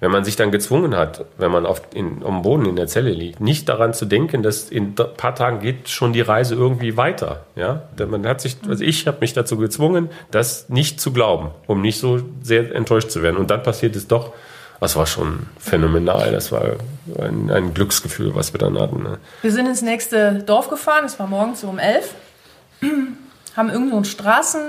[0.00, 3.10] wenn man sich dann gezwungen hat, wenn man auf in, am Boden in der Zelle
[3.12, 6.96] liegt, nicht daran zu denken, dass in ein paar Tagen geht schon die Reise irgendwie
[6.98, 7.44] weiter.
[7.56, 11.80] Ja, man hat sich, also ich habe mich dazu gezwungen, das nicht zu glauben, um
[11.80, 13.36] nicht so sehr enttäuscht zu werden.
[13.38, 14.32] Und dann passiert es doch.
[14.84, 16.30] Das war schon phänomenal.
[16.32, 16.76] Das war
[17.18, 19.02] ein, ein Glücksgefühl, was wir dann hatten.
[19.02, 19.16] Ne?
[19.40, 22.14] Wir sind ins nächste Dorf gefahren, es war morgens so um elf,
[23.56, 24.60] haben irgendwo in Straßen,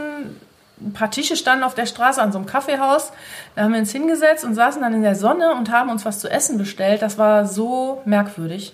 [0.79, 3.11] ein paar Tische standen auf der Straße an so einem Kaffeehaus.
[3.57, 6.19] Da haben wir uns hingesetzt und saßen dann in der Sonne und haben uns was
[6.19, 7.01] zu essen bestellt.
[7.01, 8.73] Das war so merkwürdig.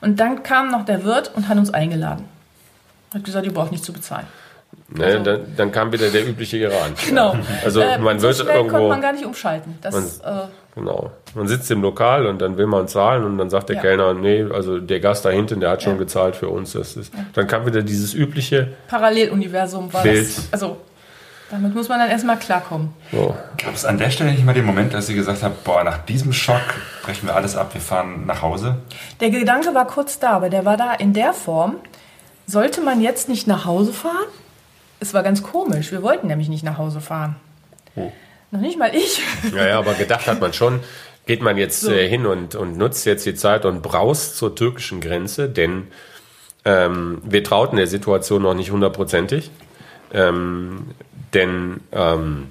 [0.00, 2.24] Und dann kam noch der Wirt und hat uns eingeladen.
[3.12, 4.26] Hat gesagt, ihr braucht nicht zu bezahlen.
[4.88, 6.94] Ne, Also- dann, dann kam wieder der übliche Iran.
[7.06, 7.36] Genau.
[7.64, 9.78] Also Äh, man so wird irgendwo, man gar nicht umschalten.
[9.82, 10.30] Das, äh,
[10.74, 13.82] genau, man sitzt im Lokal und dann will man zahlen und dann sagt der Ja.
[13.82, 15.98] Kellner, nee, also der Gast da hinten, der hat schon Ja.
[15.98, 16.72] gezahlt für uns.
[16.72, 20.26] Das ist, Dann kam wieder dieses übliche, Paralleluniversum war Bild.
[20.26, 20.48] das.
[20.52, 20.76] Also
[21.50, 22.90] damit muss man dann erstmal klarkommen.
[23.10, 25.82] so, Gab es an der Stelle nicht mal den Moment, dass Sie gesagt haben, boah,
[25.82, 26.60] nach diesem Schock
[27.02, 28.76] brechen wir alles ab, wir fahren nach Hause?
[29.20, 31.76] Der Gedanke war kurz da, aber der war da in der Form,
[32.46, 34.26] sollte man jetzt nicht nach Hause fahren?
[35.00, 35.90] Es war ganz komisch.
[35.92, 37.36] Wir wollten nämlich nicht nach Hause fahren.
[37.96, 38.12] Oh.
[38.50, 39.22] Noch nicht mal ich.
[39.54, 40.80] Ja, ja, aber gedacht hat man schon,
[41.26, 41.92] geht man jetzt So.
[41.92, 45.88] äh, hin und, und nutzt jetzt die Zeit und braust zur türkischen Grenze, denn
[46.64, 49.50] ähm, wir trauten der Situation noch nicht hundertprozentig.
[50.12, 50.90] Ähm,
[51.32, 52.50] denn ähm,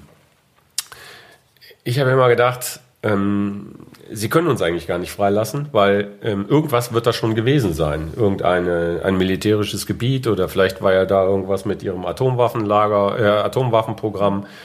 [1.84, 3.76] ich habe immer gedacht, ähm,
[4.12, 8.12] sie können uns eigentlich gar nicht freilassen, weil ähm, irgendwas wird da schon gewesen sein.
[8.16, 14.46] Irgendeine ein militärisches Gebiet oder vielleicht war ja da irgendwas mit ihrem Atomwaffenlager, äh, Atomwaffenprogramm.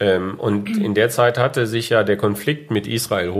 [0.00, 3.32] Ähm, und in der Zeit hatte sich ja der Konflikt mit Israel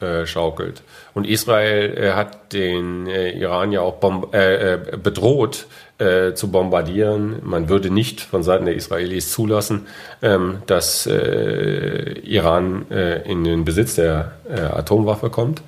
[0.00, 0.82] hochgeschaukelt.
[1.14, 3.98] Und Israel äh, hat den äh, Iran ja auch
[4.32, 5.66] äh, äh, bedroht,
[5.98, 7.40] äh, zu bombardieren.
[7.42, 9.86] Man würde nicht von Seiten der Israelis zulassen,
[10.22, 15.62] ähm, dass äh, Iran äh, in den Besitz der äh, Atomwaffe kommt.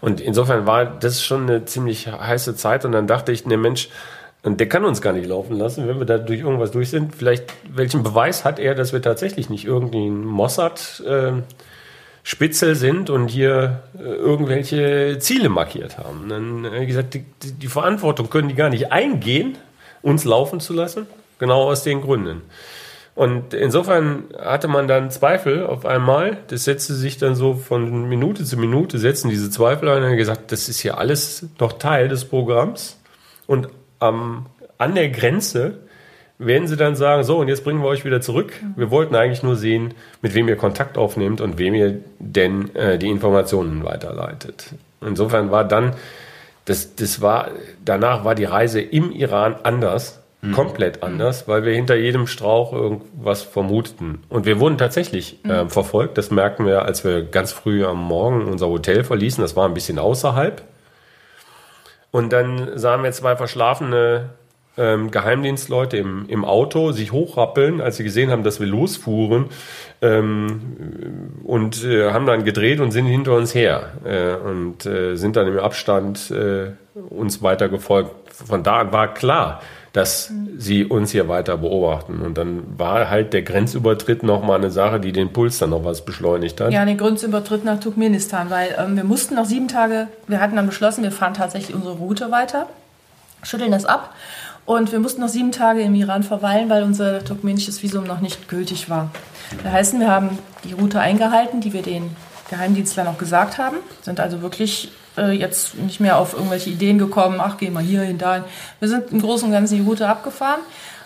[0.00, 2.84] Und insofern war das schon eine ziemlich heiße Zeit.
[2.84, 3.88] Und dann dachte ich, ne Mensch,
[4.44, 7.14] der kann uns gar nicht laufen lassen, wenn wir da durch irgendwas durch sind.
[7.14, 11.34] Vielleicht, welchen Beweis hat er, dass wir tatsächlich nicht irgendwie ein Mossad äh,
[12.22, 16.28] Spitzel sind und hier äh, irgendwelche Ziele markiert haben.
[16.28, 19.58] Dann habe ich gesagt, die, die, Verantwortung können die gar nicht eingehen,
[20.02, 21.06] uns laufen zu lassen.
[21.38, 22.42] Genau aus den Gründen.
[23.14, 26.38] Und insofern hatte man dann Zweifel auf einmal.
[26.46, 30.16] Das setzte sich dann so von Minute zu Minute, setzen diese Zweifel ein und dann
[30.16, 33.00] gesagt, das ist hier alles noch Teil des Programms.
[33.46, 34.46] Und am
[34.78, 35.78] an der Grenze
[36.46, 38.52] werden sie dann sagen, so, und jetzt bringen wir euch wieder zurück.
[38.76, 42.98] Wir wollten eigentlich nur sehen, mit wem ihr Kontakt aufnehmt und wem ihr denn äh,
[42.98, 44.74] die Informationen weiterleitet.
[45.00, 45.94] Insofern war dann,
[46.64, 47.48] das, das war,
[47.84, 53.42] danach war die Reise im Iran anders, komplett anders, weil wir hinter jedem Strauch irgendwas
[53.42, 54.24] vermuteten.
[54.28, 56.18] Und wir wurden tatsächlich äh, verfolgt.
[56.18, 59.40] Das merkten wir, als wir ganz früh am Morgen unser Hotel verließen.
[59.40, 60.62] Das war ein bisschen außerhalb.
[62.10, 64.30] Und dann sahen wir zwei verschlafene
[64.76, 69.46] ähm, Geheimdienstleute im, im Auto sich hochrappeln, als sie gesehen haben, dass wir losfuhren
[70.00, 75.36] ähm, und äh, haben dann gedreht und sind hinter uns her äh, und äh, sind
[75.36, 78.10] dann im Abstand äh, uns weiter gefolgt.
[78.32, 79.60] Von da an war klar,
[79.92, 82.22] dass sie uns hier weiter beobachten.
[82.22, 86.04] Und dann war halt der Grenzübertritt nochmal eine Sache, die den Puls dann noch was
[86.06, 86.72] beschleunigt hat.
[86.72, 90.64] Ja, den Grenzübertritt nach Turkmenistan, weil ähm, wir mussten noch sieben Tage, wir hatten dann
[90.64, 92.68] beschlossen, wir fahren tatsächlich unsere Route weiter,
[93.42, 94.14] schütteln das ab
[94.64, 98.48] und wir mussten noch sieben Tage im Iran verweilen, weil unser turkmenisches Visum noch nicht
[98.48, 99.10] gültig war.
[99.62, 102.14] Das heißt, wir haben die Route eingehalten, die wir den
[102.48, 107.40] Geheimdienstlern auch gesagt haben, sind also wirklich äh, jetzt nicht mehr auf irgendwelche Ideen gekommen,
[107.40, 108.44] ach, geh mal hier hin, dahin.
[108.78, 110.60] Wir sind im Großen und Ganzen die Route abgefahren,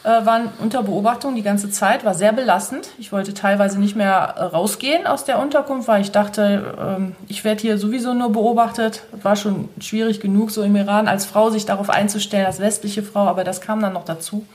[0.08, 2.88] waren unter Beobachtung die ganze Zeit, war sehr belastend.
[2.98, 7.42] Ich wollte teilweise nicht mehr äh, rausgehen aus der Unterkunft, weil ich dachte, ähm, ich
[7.42, 9.02] werde hier sowieso nur beobachtet.
[9.22, 13.26] War schon schwierig genug, so im Iran als Frau sich darauf einzustellen, als westliche Frau,
[13.26, 14.46] aber das kam dann noch dazu.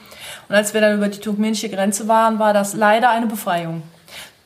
[0.48, 3.84] Und als wir dann über die turkmenische Grenze waren, war das leider eine Befreiung.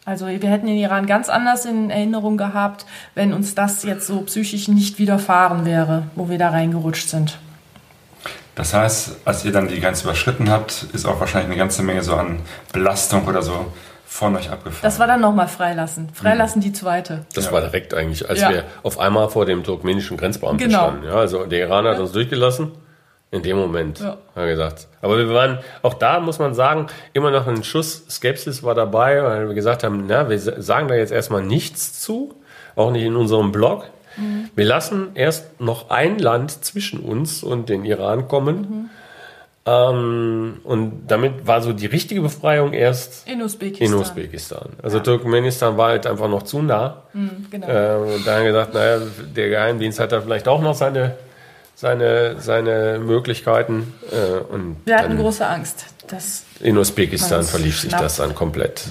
[0.06, 4.22] Also wir hätten den Iran ganz anders in Erinnerung gehabt, wenn uns das jetzt so
[4.22, 7.40] psychisch nicht widerfahren wäre, wo wir da reingerutscht sind.
[8.56, 12.02] Das heißt, als ihr dann die Grenze überschritten habt, ist auch wahrscheinlich eine ganze Menge
[12.04, 12.40] so an
[12.72, 13.66] Belastung oder so
[14.06, 14.80] von euch abgefallen.
[14.82, 16.10] Das war dann nochmal Freilassen.
[16.14, 17.26] Freilassen die zweite.
[17.34, 17.52] Das Ja.
[17.52, 18.50] war direkt eigentlich, als Ja.
[18.50, 20.84] wir auf einmal vor dem turkmenischen Grenzbeamten Genau.
[20.88, 21.06] standen.
[21.06, 22.04] Ja, also der Iraner hat Ja.
[22.04, 22.72] uns durchgelassen.
[23.32, 24.18] In dem Moment, Ja.
[24.36, 24.88] hat gesagt.
[25.02, 29.22] Aber wir waren, auch da muss man sagen, immer noch ein Schuss Skepsis war dabei,
[29.24, 32.34] weil wir gesagt haben, na, wir sagen da jetzt erstmal nichts zu,
[32.78, 33.90] auch nicht in unserem Blog.
[34.56, 38.90] Wir lassen erst noch ein Land zwischen uns und den Iran kommen.
[39.68, 43.88] Ähm, und damit war so die richtige Befreiung erst In Usbekistan.
[43.88, 44.70] in Usbekistan.
[44.84, 47.02] Also Turkmenistan war halt einfach noch zu nah.
[47.50, 47.68] Genau.
[47.68, 49.02] Äh, und da haben wir gesagt, naja,
[49.36, 51.16] der Geheimdienst hat da vielleicht auch noch seine,
[51.74, 53.92] seine, seine Möglichkeiten.
[54.12, 55.86] Äh, und Wir hatten dann große Angst.
[56.08, 58.84] dass in Usbekistan verlief sich das dann komplett.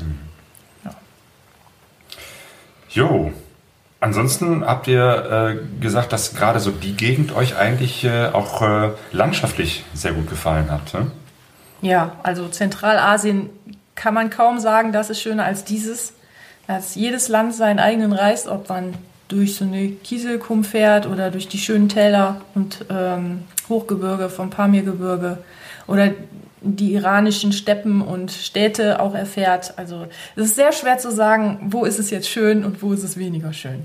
[2.91, 3.33] Jo.
[4.05, 8.90] Ansonsten habt ihr äh, gesagt, dass gerade so die Gegend euch eigentlich äh, auch äh,
[9.12, 10.92] landschaftlich sehr gut gefallen hat.
[10.92, 11.11] Ne?
[11.80, 13.48] Ja, also Zentralasien
[13.94, 16.12] kann man kaum sagen, das ist schöner als dieses.
[16.66, 18.92] Da hat jedes Land seinen eigenen Reis, ob man
[19.28, 25.38] durch so eine Kieselkum fährt oder durch die schönen Täler und ähm, Hochgebirge vom Pamirgebirge
[25.86, 26.11] oder
[26.64, 29.74] die iranischen Steppen und Städte auch erfährt.
[29.76, 30.06] Also
[30.36, 33.16] es ist sehr schwer zu sagen, wo ist es jetzt schön und wo ist es
[33.16, 33.84] weniger schön.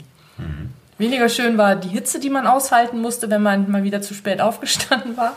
[0.99, 4.41] Weniger schön war die Hitze, die man aushalten musste, wenn man mal wieder zu spät
[4.41, 5.34] aufgestanden war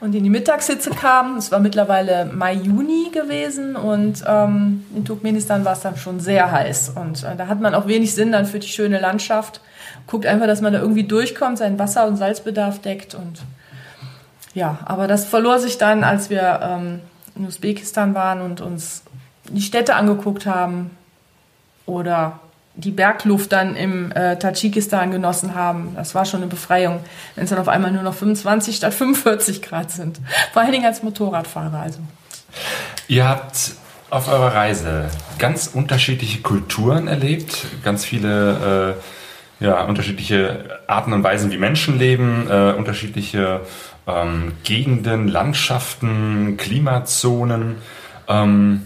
[0.00, 1.36] und in die Mittagshitze kam.
[1.36, 6.52] Es war mittlerweile Mai, Juni gewesen und ähm, in Turkmenistan war es dann schon sehr
[6.52, 6.90] heiß.
[6.90, 9.60] Und äh, da hat man auch wenig Sinn dann für die schöne Landschaft.
[10.06, 13.40] Guckt einfach, dass man da irgendwie durchkommt, seinen Wasser- und Salzbedarf deckt und
[14.54, 17.00] ja, aber das verlor sich dann, als wir ähm,
[17.36, 19.02] in Usbekistan waren und uns
[19.48, 20.90] die Städte angeguckt haben
[21.86, 22.40] oder
[22.74, 25.92] die Bergluft dann im äh, Tadschikistan genossen haben.
[25.96, 27.00] Das war schon eine Befreiung,
[27.34, 30.20] wenn es dann auf einmal nur noch 25 statt 45 Grad sind.
[30.52, 31.80] Vor allen Dingen als Motorradfahrer.
[31.80, 31.98] Also.
[33.08, 33.72] Ihr habt
[34.08, 38.96] auf eurer Reise ganz unterschiedliche Kulturen erlebt, ganz viele
[39.60, 43.60] äh, ja, unterschiedliche Arten und Weisen, wie Menschen leben, äh, unterschiedliche
[44.16, 47.76] ähm, Gegenden, Landschaften, Klimazonen.
[48.28, 48.82] Ähm,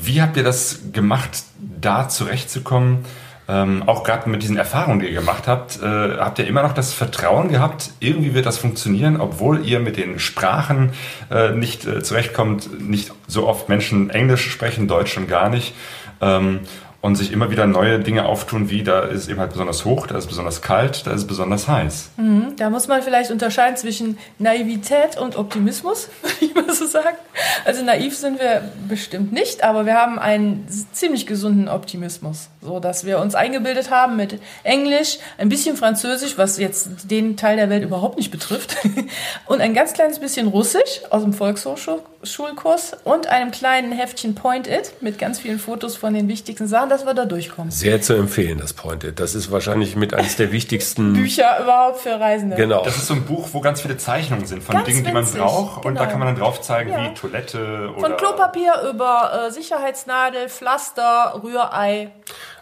[0.00, 3.04] wie habt ihr das gemacht, da zurechtzukommen?
[3.48, 6.72] Ähm, auch gerade mit diesen Erfahrungen, die ihr gemacht habt, äh, habt ihr immer noch
[6.72, 10.92] das Vertrauen gehabt, irgendwie wird das funktionieren, obwohl ihr mit den Sprachen
[11.30, 15.74] äh, nicht äh, zurechtkommt, nicht so oft Menschen Englisch sprechen, Deutsch schon gar nicht.
[16.20, 16.60] Ähm,
[17.02, 20.16] und sich immer wieder neue Dinge auftun, wie da ist eben halt besonders hoch, da
[20.16, 22.10] ist es besonders kalt, da ist es besonders heiß.
[22.56, 27.16] Da muss man vielleicht unterscheiden zwischen Naivität und Optimismus, würde ich mal so sagen.
[27.64, 33.04] Also naiv sind wir bestimmt nicht, aber wir haben einen ziemlich gesunden Optimismus, so dass
[33.04, 37.82] wir uns eingebildet haben mit Englisch, ein bisschen Französisch, was jetzt den Teil der Welt
[37.82, 38.76] überhaupt nicht betrifft,
[39.46, 44.92] und ein ganz kleines bisschen Russisch aus dem Volkshochschulkurs und einem kleinen Heftchen Point It
[45.00, 47.72] mit ganz vielen Fotos von den wichtigsten Sachen, dass wir da durchkommen.
[47.72, 49.18] Sehr zu empfehlen, das Pointed.
[49.18, 51.12] Das ist wahrscheinlich mit eines der wichtigsten.
[51.14, 52.56] Bücher überhaupt für Reisende.
[52.56, 52.84] Genau.
[52.84, 55.24] Das ist so ein Buch, wo ganz viele Zeichnungen sind von Ganz Dingen, die man
[55.24, 55.84] winzig, braucht.
[55.84, 56.10] Und da genau.
[56.10, 57.10] kann man dann drauf zeigen, Ja.
[57.10, 58.00] wie Toilette oder...
[58.00, 62.12] Von Klopapier über äh, Sicherheitsnadel, Pflaster, Rührei,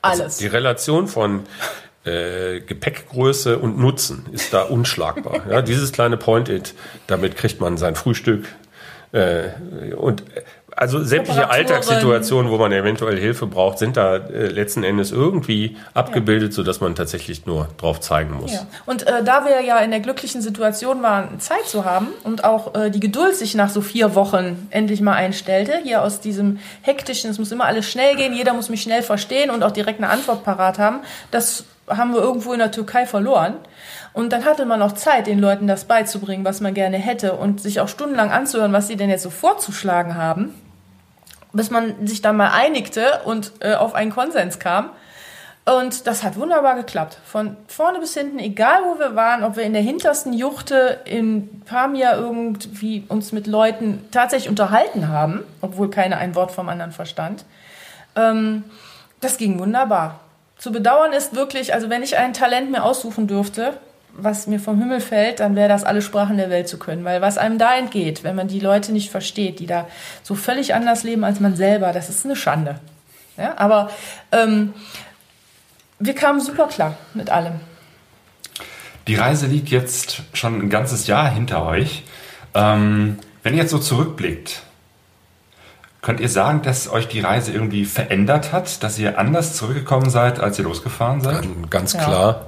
[0.02, 0.38] alles.
[0.38, 1.44] Die Relation von
[2.04, 5.42] äh, Gepäckgröße und Nutzen ist da unschlagbar.
[5.50, 6.74] ja, dieses kleine Point-It,
[7.06, 8.46] damit kriegt man sein Frühstück.
[9.12, 9.48] Äh,
[9.96, 10.22] und
[10.80, 11.50] also sämtliche.
[11.50, 16.94] Alltagssituationen, wo man eventuell Hilfe braucht, sind da äh, letzten Endes irgendwie abgebildet, sodass man
[16.94, 18.54] tatsächlich nur drauf zeigen muss.
[18.54, 18.66] Ja.
[18.86, 22.74] Und äh, da wir ja in der glücklichen Situation waren, Zeit zu haben und auch
[22.74, 27.30] äh, die Geduld sich nach so vier Wochen endlich mal einstellte, hier aus diesem hektischen,
[27.30, 30.08] es muss immer alles schnell gehen, jeder muss mich schnell verstehen und auch direkt eine
[30.08, 31.00] Antwort parat haben,
[31.30, 33.56] das haben wir irgendwo in der Türkei verloren.
[34.14, 37.60] Und dann hatte man auch Zeit, den Leuten das beizubringen, was man gerne hätte und
[37.60, 40.54] sich auch stundenlang anzuhören, was sie denn jetzt so vorzuschlagen haben,
[41.52, 44.90] bis man sich dann mal einigte und äh, auf einen Konsens kam.
[45.66, 47.18] Und das hat wunderbar geklappt.
[47.24, 51.62] Von vorne bis hinten, egal wo wir waren, ob wir in der hintersten Juchte in
[51.66, 57.44] Pamir irgendwie uns mit Leuten tatsächlich unterhalten haben, obwohl keiner ein Wort vom anderen verstand.
[58.16, 58.64] Ähm,
[59.20, 60.20] das ging wunderbar.
[60.56, 63.74] Zu bedauern ist wirklich, also wenn ich ein Talent mir aussuchen dürfte,
[64.22, 67.04] was mir vom Himmel fällt, dann wäre das alle Sprachen der Welt zu können.
[67.04, 69.86] Weil was einem da entgeht, wenn man die Leute nicht versteht, die da
[70.22, 72.78] so völlig anders leben als man selber, das ist eine Schande.
[73.36, 73.90] Ja, aber
[74.32, 74.74] ähm,
[75.98, 77.60] wir kamen super klar mit allem.
[79.06, 82.04] Die Reise liegt jetzt schon ein ganzes Jahr hinter euch.
[82.54, 84.62] Ähm, wenn ihr jetzt so zurückblickt,
[86.02, 90.40] könnt ihr sagen, dass euch die Reise irgendwie verändert hat, dass ihr anders zurückgekommen seid,
[90.40, 91.46] als ihr losgefahren seid?
[91.70, 92.04] Ganz Ja.
[92.04, 92.46] klar.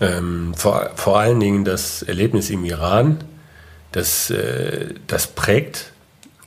[0.00, 3.24] Ähm, vor, vor allen Dingen das Erlebnis im Iran,
[3.92, 5.92] das, äh, das prägt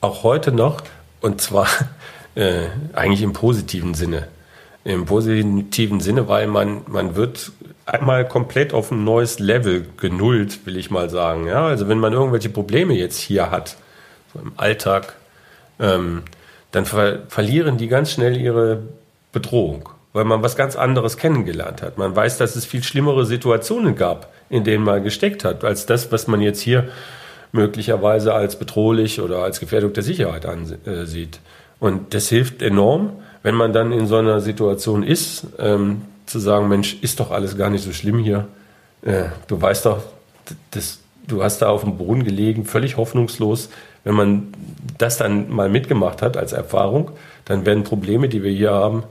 [0.01, 0.81] auch heute noch
[1.21, 1.67] und zwar
[2.35, 4.27] äh, eigentlich im positiven Sinne.
[4.85, 7.51] Im positiven Sinne, weil man, man wird
[7.85, 11.47] einmal komplett auf ein neues Level genullt, will ich mal sagen.
[11.47, 13.77] Ja, also wenn man irgendwelche Probleme jetzt hier hat,
[14.33, 15.15] so im Alltag,
[15.79, 16.23] ähm,
[16.71, 18.83] dann ver verlieren die ganz schnell ihre
[19.31, 21.97] Bedrohung, weil man was ganz anderes kennengelernt hat.
[21.97, 26.12] Man weiß, dass es viel schlimmere Situationen gab, in denen man gesteckt hat, als das,
[26.12, 26.89] was man jetzt hier
[27.51, 31.39] möglicherweise als bedrohlich oder als Gefährdung der Sicherheit ansieht.
[31.80, 33.12] Und das hilft enorm,
[33.43, 37.57] wenn man dann in so einer Situation ist, ähm, zu sagen, Mensch, ist doch alles
[37.57, 38.47] gar nicht so schlimm hier.
[39.01, 40.01] Äh, du weißt doch,
[40.72, 43.70] das, du hast da auf dem Boden gelegen, völlig hoffnungslos.
[44.03, 44.47] Wenn man
[44.97, 47.12] das dann mal mitgemacht hat als Erfahrung,
[47.45, 49.03] dann werden Probleme, die wir hier haben,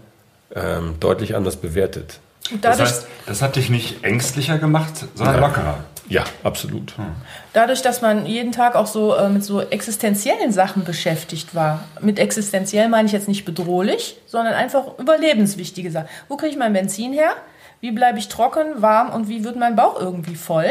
[0.54, 2.20] ähm, deutlich anders bewertet.
[2.60, 5.40] das heißt, das hat dich nicht ängstlicher gemacht, sondern ja.
[5.40, 5.84] lockerer.
[6.08, 6.96] Ja, absolut.
[6.96, 7.04] Hm.
[7.52, 11.84] Dadurch, dass man jeden Tag auch so äh, mit so existenziellen Sachen beschäftigt war.
[12.00, 16.08] Mit existenziell meine ich jetzt nicht bedrohlich, sondern einfach überlebenswichtige Sachen.
[16.28, 17.32] Wo kriege ich mein Benzin her?
[17.80, 20.70] Wie bleibe ich trocken, warm und wie wird mein Bauch irgendwie voll?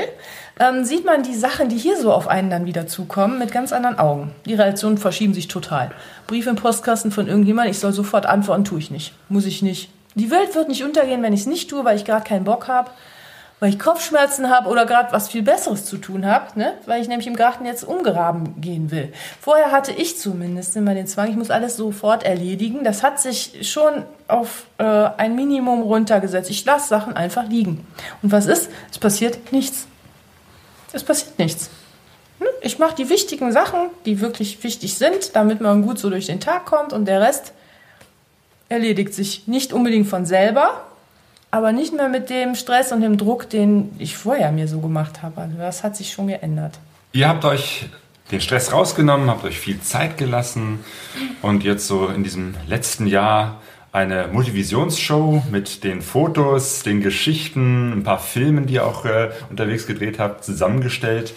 [0.60, 3.72] Ähm, sieht man die Sachen, die hier so auf einen dann wieder zukommen, mit ganz
[3.72, 4.32] anderen Augen.
[4.46, 5.92] Die Reaktionen verschieben sich total.
[6.28, 9.14] Brief im Postkasten von irgendjemand, ich soll sofort antworten, tue ich nicht.
[9.30, 9.90] Muss ich nicht.
[10.16, 12.68] Die Welt wird nicht untergehen, wenn ich es nicht tue, weil ich gerade keinen Bock
[12.68, 12.90] habe
[13.60, 16.74] weil ich Kopfschmerzen habe oder gerade was viel Besseres zu tun habe, ne?
[16.86, 19.12] weil ich nämlich im Garten jetzt umgraben gehen will.
[19.42, 22.84] Vorher hatte ich zumindest immer den Zwang, ich muss alles sofort erledigen.
[22.84, 26.50] Das hat sich schon auf äh, ein Minimum runtergesetzt.
[26.50, 27.86] Ich lasse Sachen einfach liegen.
[28.22, 28.70] Und was ist?
[28.92, 29.88] Es passiert nichts.
[30.94, 31.70] Es passiert nichts.
[32.40, 32.48] Hm?
[32.62, 36.40] Ich mache die wichtigen Sachen, die wirklich wichtig sind, damit man gut so durch den
[36.40, 37.54] Tag kommt und der Rest
[38.70, 40.82] erledigt sich nicht unbedingt von selber,
[41.52, 45.24] aber nicht mehr mit dem Stress und dem Druck, den ich vorher mir so gemacht
[45.24, 45.42] habe.
[45.42, 46.78] Also das hat sich schon geändert.
[47.14, 47.90] Ihr habt euch
[48.32, 50.84] den Stress rausgenommen, habt euch viel Zeit gelassen
[51.42, 53.62] und jetzt so in diesem letzten Jahr
[53.92, 59.88] eine Multivisionsshow mit den Fotos, den Geschichten, ein paar Filmen, die ihr auch äh, unterwegs
[59.88, 61.34] gedreht habt, zusammengestellt,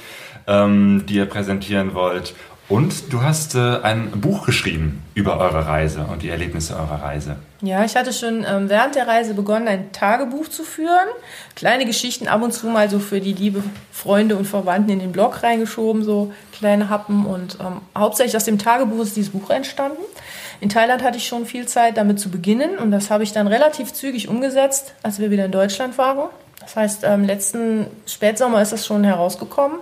[0.46, 2.34] ähm, die ihr präsentieren wollt.
[2.70, 7.34] Und du hast äh, ein Buch geschrieben über eure Reise und die Erlebnisse eurer Reise.
[7.62, 11.09] Ja, ich hatte schon ähm, während der Reise begonnen, ein Tagebuch zu führen.
[11.57, 15.11] Kleine Geschichten ab und zu mal so für die liebe Freunde und Verwandten in den
[15.11, 17.26] Blog reingeschoben, so kleine Happen.
[17.26, 20.03] Und ähm, hauptsächlich aus dem Tagebuch ist dieses Buch entstanden.
[20.61, 22.78] In Thailand hatte ich schon viel Zeit, damit zu beginnen.
[22.78, 26.28] Und das habe ich dann relativ zügig umgesetzt, als wir wieder in Deutschland waren.
[26.61, 29.78] Das heißt, ähm, letzten Spätsommer ist das schon herausgekommen.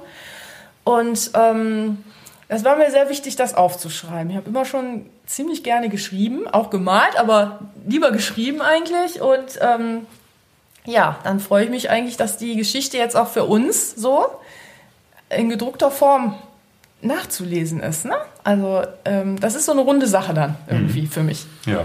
[0.84, 2.04] Und ähm,
[2.46, 4.30] es war mir sehr wichtig, das aufzuschreiben.
[4.30, 9.20] Ich habe immer schon ziemlich gerne geschrieben, auch gemalt, aber lieber geschrieben eigentlich.
[9.20, 10.06] Und ähm,
[10.84, 14.26] ja, dann freue ich mich eigentlich, dass die Geschichte jetzt auch für uns so
[15.28, 16.38] in gedruckter Form
[17.00, 18.04] nachzulesen ist.
[18.04, 18.14] Ne?
[18.42, 21.08] Also ähm, das ist so eine runde Sache dann irgendwie mhm.
[21.08, 21.46] für mich.
[21.66, 21.84] Ja.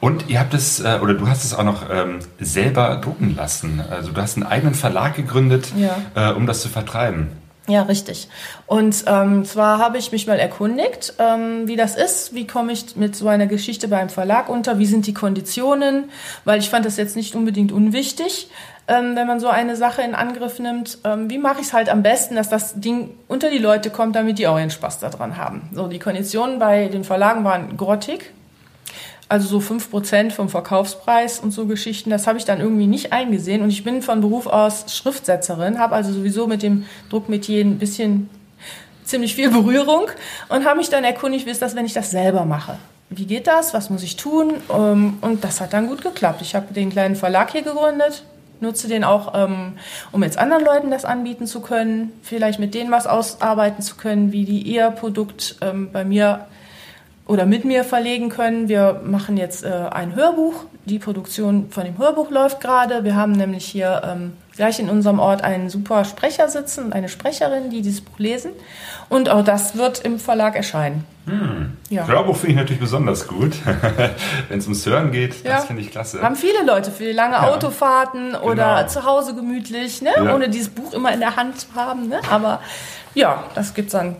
[0.00, 3.82] Und ihr habt es, äh, oder du hast es auch noch ähm, selber drucken lassen.
[3.90, 6.30] Also du hast einen eigenen Verlag gegründet, ja.
[6.30, 7.28] äh, um das zu vertreiben.
[7.68, 8.28] Ja, richtig.
[8.66, 12.96] Und ähm, zwar habe ich mich mal erkundigt, ähm, wie das ist, wie komme ich
[12.96, 16.10] mit so einer Geschichte beim Verlag unter, wie sind die Konditionen,
[16.44, 18.50] weil ich fand das jetzt nicht unbedingt unwichtig,
[18.88, 20.98] ähm, wenn man so eine Sache in Angriff nimmt.
[21.04, 24.16] Ähm, wie mache ich es halt am besten, dass das Ding unter die Leute kommt,
[24.16, 25.68] damit die auch ihren Spaß daran haben.
[25.72, 28.32] So, die Konditionen bei den Verlagen waren grottig,
[29.28, 33.62] also so 5% vom Verkaufspreis und so Geschichten, das habe ich dann irgendwie nicht eingesehen.
[33.62, 38.28] Und ich bin von Beruf aus Schriftsetzerin, habe also sowieso mit dem Druckmetier ein bisschen
[39.04, 40.06] ziemlich viel Berührung
[40.48, 42.76] und habe mich dann erkundigt, wie ist das, wenn ich das selber mache?
[43.10, 43.74] Wie geht das?
[43.74, 44.54] Was muss ich tun?
[44.70, 46.42] Ähm, und das hat dann gut geklappt.
[46.42, 48.24] Ich habe den kleinen Verlag hier gegründet,
[48.62, 49.74] nutze den auch, ähm,
[50.12, 54.32] um jetzt anderen Leuten das anbieten zu können, vielleicht mit denen was ausarbeiten zu können,
[54.32, 56.46] wie die ihr Produkt ähm, bei mir
[57.26, 58.68] oder mit mir verlegen können.
[58.68, 60.64] Wir machen jetzt äh, ein Hörbuch.
[60.84, 63.04] Die Produktion von dem Hörbuch läuft gerade.
[63.04, 67.08] Wir haben nämlich hier ähm, gleich in unserem Ort einen super Sprecher sitzen und eine
[67.08, 68.52] Sprecherin, die dieses Buch lesen.
[69.08, 71.04] Und auch das wird im Verlag erscheinen.
[71.26, 71.76] Hm.
[71.88, 72.06] Ja.
[72.06, 73.54] Hörbuch finde ich natürlich besonders gut.
[74.48, 75.56] Wenn es ums Hören geht, ja.
[75.56, 76.20] das finde ich klasse.
[76.22, 77.48] Haben viele Leute für lange ja.
[77.48, 78.88] Autofahrten oder genau.
[78.88, 80.10] zu Hause gemütlich, ne?
[80.34, 82.08] ohne dieses Buch immer in der Hand zu haben.
[82.08, 82.20] Ne?
[82.30, 82.60] Aber
[83.14, 84.16] ja, das gibt es dann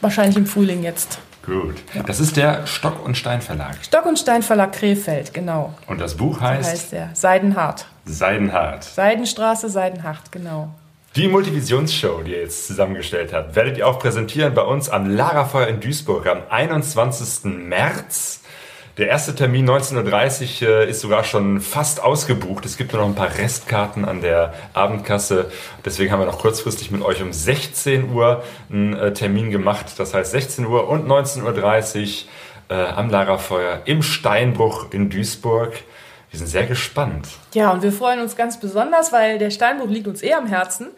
[0.00, 1.18] wahrscheinlich im Frühling jetzt.
[1.44, 1.74] Gut.
[1.92, 2.04] Ja.
[2.04, 3.76] Das ist der Stock und Stein Verlag.
[3.82, 5.74] Stock und Stein Verlag Krefeld, genau.
[5.88, 6.64] Und das Buch heißt?
[6.64, 7.10] So heißt der.
[7.14, 7.86] Seidenhart.
[8.04, 8.84] Seidenhart.
[8.84, 10.74] Seidenstraße, Seidenhart, genau.
[11.14, 15.68] Die Multivisionsshow, die ihr jetzt zusammengestellt habt, werdet ihr auch präsentieren bei uns am Lagerfeuer
[15.68, 17.44] in Duisburg am 21.
[17.44, 18.40] März.
[18.98, 22.64] Der erste Termin 19.30 Uhr äh, ist sogar schon fast ausgebucht.
[22.66, 25.50] Es gibt nur noch ein paar Restkarten an der Abendkasse.
[25.84, 29.86] Deswegen haben wir noch kurzfristig mit euch um 16 Uhr einen äh, Termin gemacht.
[29.98, 32.24] Das heißt 16 Uhr und 19.30
[32.70, 35.72] Uhr äh, am Lagerfeuer im Steinbruch in Duisburg.
[36.32, 37.28] Wir sind sehr gespannt.
[37.52, 40.88] Ja, und wir freuen uns ganz besonders, weil der Steinbruch liegt uns eh am Herzen,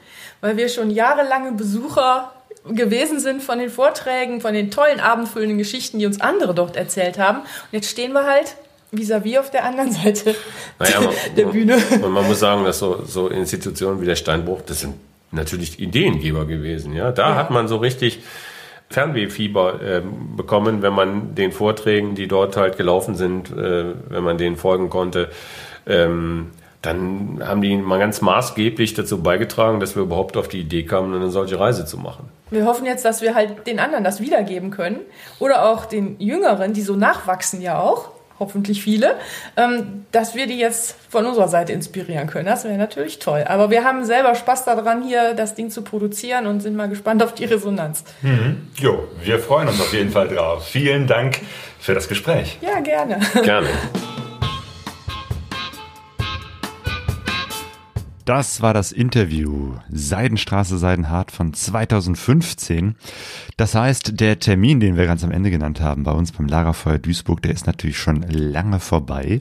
[0.41, 2.32] weil wir schon jahrelange Besucher
[2.68, 7.18] gewesen sind von den Vorträgen, von den tollen abendfüllenden Geschichten, die uns andere dort erzählt
[7.18, 7.41] haben.
[7.41, 8.55] Und jetzt stehen wir halt
[8.93, 10.37] vis-à-vis -vis auf der anderen Seite
[10.78, 11.82] naja, man, der Bühne.
[12.01, 14.95] Man, man, muss sagen, dass so, so Institutionen wie der Steinbruch, das sind
[15.32, 16.95] natürlich Ideengeber gewesen.
[16.95, 17.35] Ja, da ja.
[17.35, 18.22] hat man so richtig
[18.95, 20.03] Fernwehfieber äh,
[20.36, 24.88] bekommen, wenn man den Vorträgen, die dort halt gelaufen sind, äh, wenn man denen folgen
[24.88, 25.28] konnte.
[25.86, 30.84] Ähm, dann haben die mal ganz maßgeblich dazu beigetragen, dass wir überhaupt auf die Idee
[30.84, 32.28] kamen, eine solche Reise zu machen.
[32.51, 35.01] Wir hoffen jetzt, dass wir halt den anderen das wiedergeben können
[35.40, 38.11] oder auch den Jüngeren, die so nachwachsen ja auch,
[38.45, 39.16] hoffentlich viele,
[39.57, 42.47] ähm, dass wir die jetzt von unserer Seite inspirieren können.
[42.47, 43.45] Das wäre natürlich toll.
[43.49, 47.22] Aber wir haben selber Spaß daran, hier das Ding zu produzieren und sind mal gespannt
[47.22, 48.05] auf die Resonanz.
[48.22, 48.68] Mhm.
[48.76, 50.66] Jo, wir freuen uns auf jeden Fall drauf.
[50.66, 51.40] Vielen Dank
[51.80, 52.59] für das Gespräch.
[52.61, 53.18] Ja, gerne.
[53.42, 53.68] Gerne.
[58.24, 62.96] Das war das Interview Seidenstraße Seidenhart von 2015.
[63.58, 66.98] Das heißt, der Termin, den wir ganz am Ende genannt haben bei uns beim Lagerfeuer
[66.98, 69.40] Duisburg, der ist natürlich schon lange vorbei.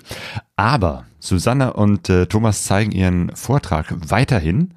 [0.57, 4.73] Aber Susanne und äh, Thomas zeigen ihren Vortrag weiterhin.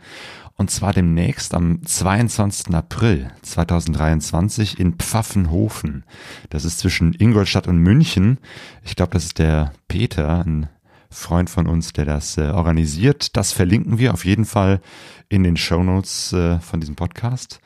[0.54, 2.74] Und zwar demnächst am 22.
[2.74, 6.04] April 2023 in Pfaffenhofen.
[6.48, 8.38] Das ist zwischen Ingolstadt und München.
[8.84, 10.68] Ich glaube, das ist der Peter, ein
[11.11, 13.36] Freund von uns, der das äh, organisiert.
[13.36, 14.80] Das verlinken wir auf jeden Fall
[15.28, 17.61] in den Show Notes äh, von diesem Podcast.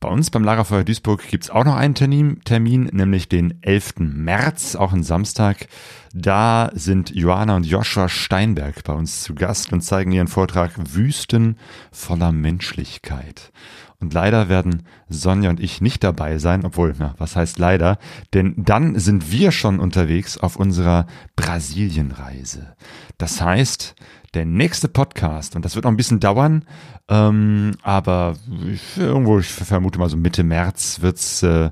[0.00, 3.96] Bei uns beim Lagerfeuer Duisburg gibt's auch noch einen Termin, Termin, nämlich den 11.
[3.98, 5.68] März, auch ein Samstag.
[6.14, 11.58] Da sind Joanna und Joshua Steinberg bei uns zu Gast und zeigen ihren Vortrag Wüsten
[11.92, 13.52] voller Menschlichkeit.
[14.00, 17.98] Und leider werden Sonja und ich nicht dabei sein, obwohl, na, was heißt leider?
[18.32, 22.74] Denn dann sind wir schon unterwegs auf unserer Brasilienreise.
[23.18, 23.94] Das heißt,
[24.34, 26.64] der nächste Podcast, und das wird noch ein bisschen dauern,
[27.08, 28.36] ähm, aber
[28.72, 31.70] ich, irgendwo, ich vermute mal so Mitte März wird's äh,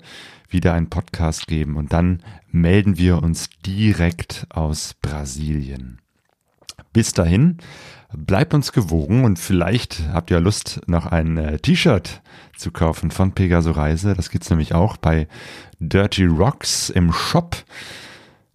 [0.49, 6.01] wieder einen Podcast geben und dann melden wir uns direkt aus Brasilien.
[6.93, 7.59] Bis dahin
[8.17, 12.23] Bleibt uns gewogen und vielleicht habt ihr Lust, noch ein äh, T-Shirt
[12.57, 14.15] zu kaufen von Pegaso Reise.
[14.15, 15.29] Das gibt's nämlich auch bei
[15.79, 17.57] Dirty Rocks im Shop.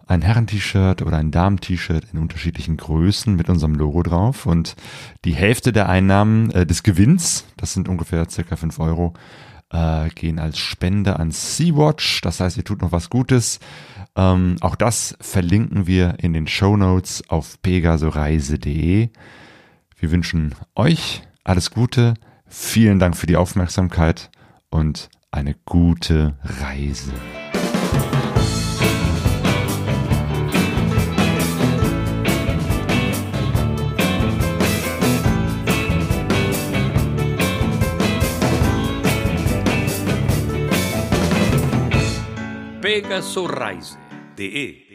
[0.05, 4.45] Ein Herren-T-Shirt oder ein Damen-T-Shirt in unterschiedlichen Größen mit unserem Logo drauf.
[4.45, 4.75] Und
[5.23, 9.13] die Hälfte der Einnahmen äh, des Gewinns, das sind ungefähr circa fünf Euro,
[9.71, 12.21] äh, gehen als Spende an Sea-Watch.
[12.21, 13.59] Das heißt, ihr tut noch was Gutes.
[14.15, 19.09] Ähm, auch das verlinken wir in den Show Notes auf pegasoreise.de.
[19.97, 22.13] Wir wünschen euch alles Gute,
[22.45, 24.29] vielen Dank für die Aufmerksamkeit
[24.69, 27.13] und eine gute Reise.
[42.93, 44.92] Pegaso Reise.de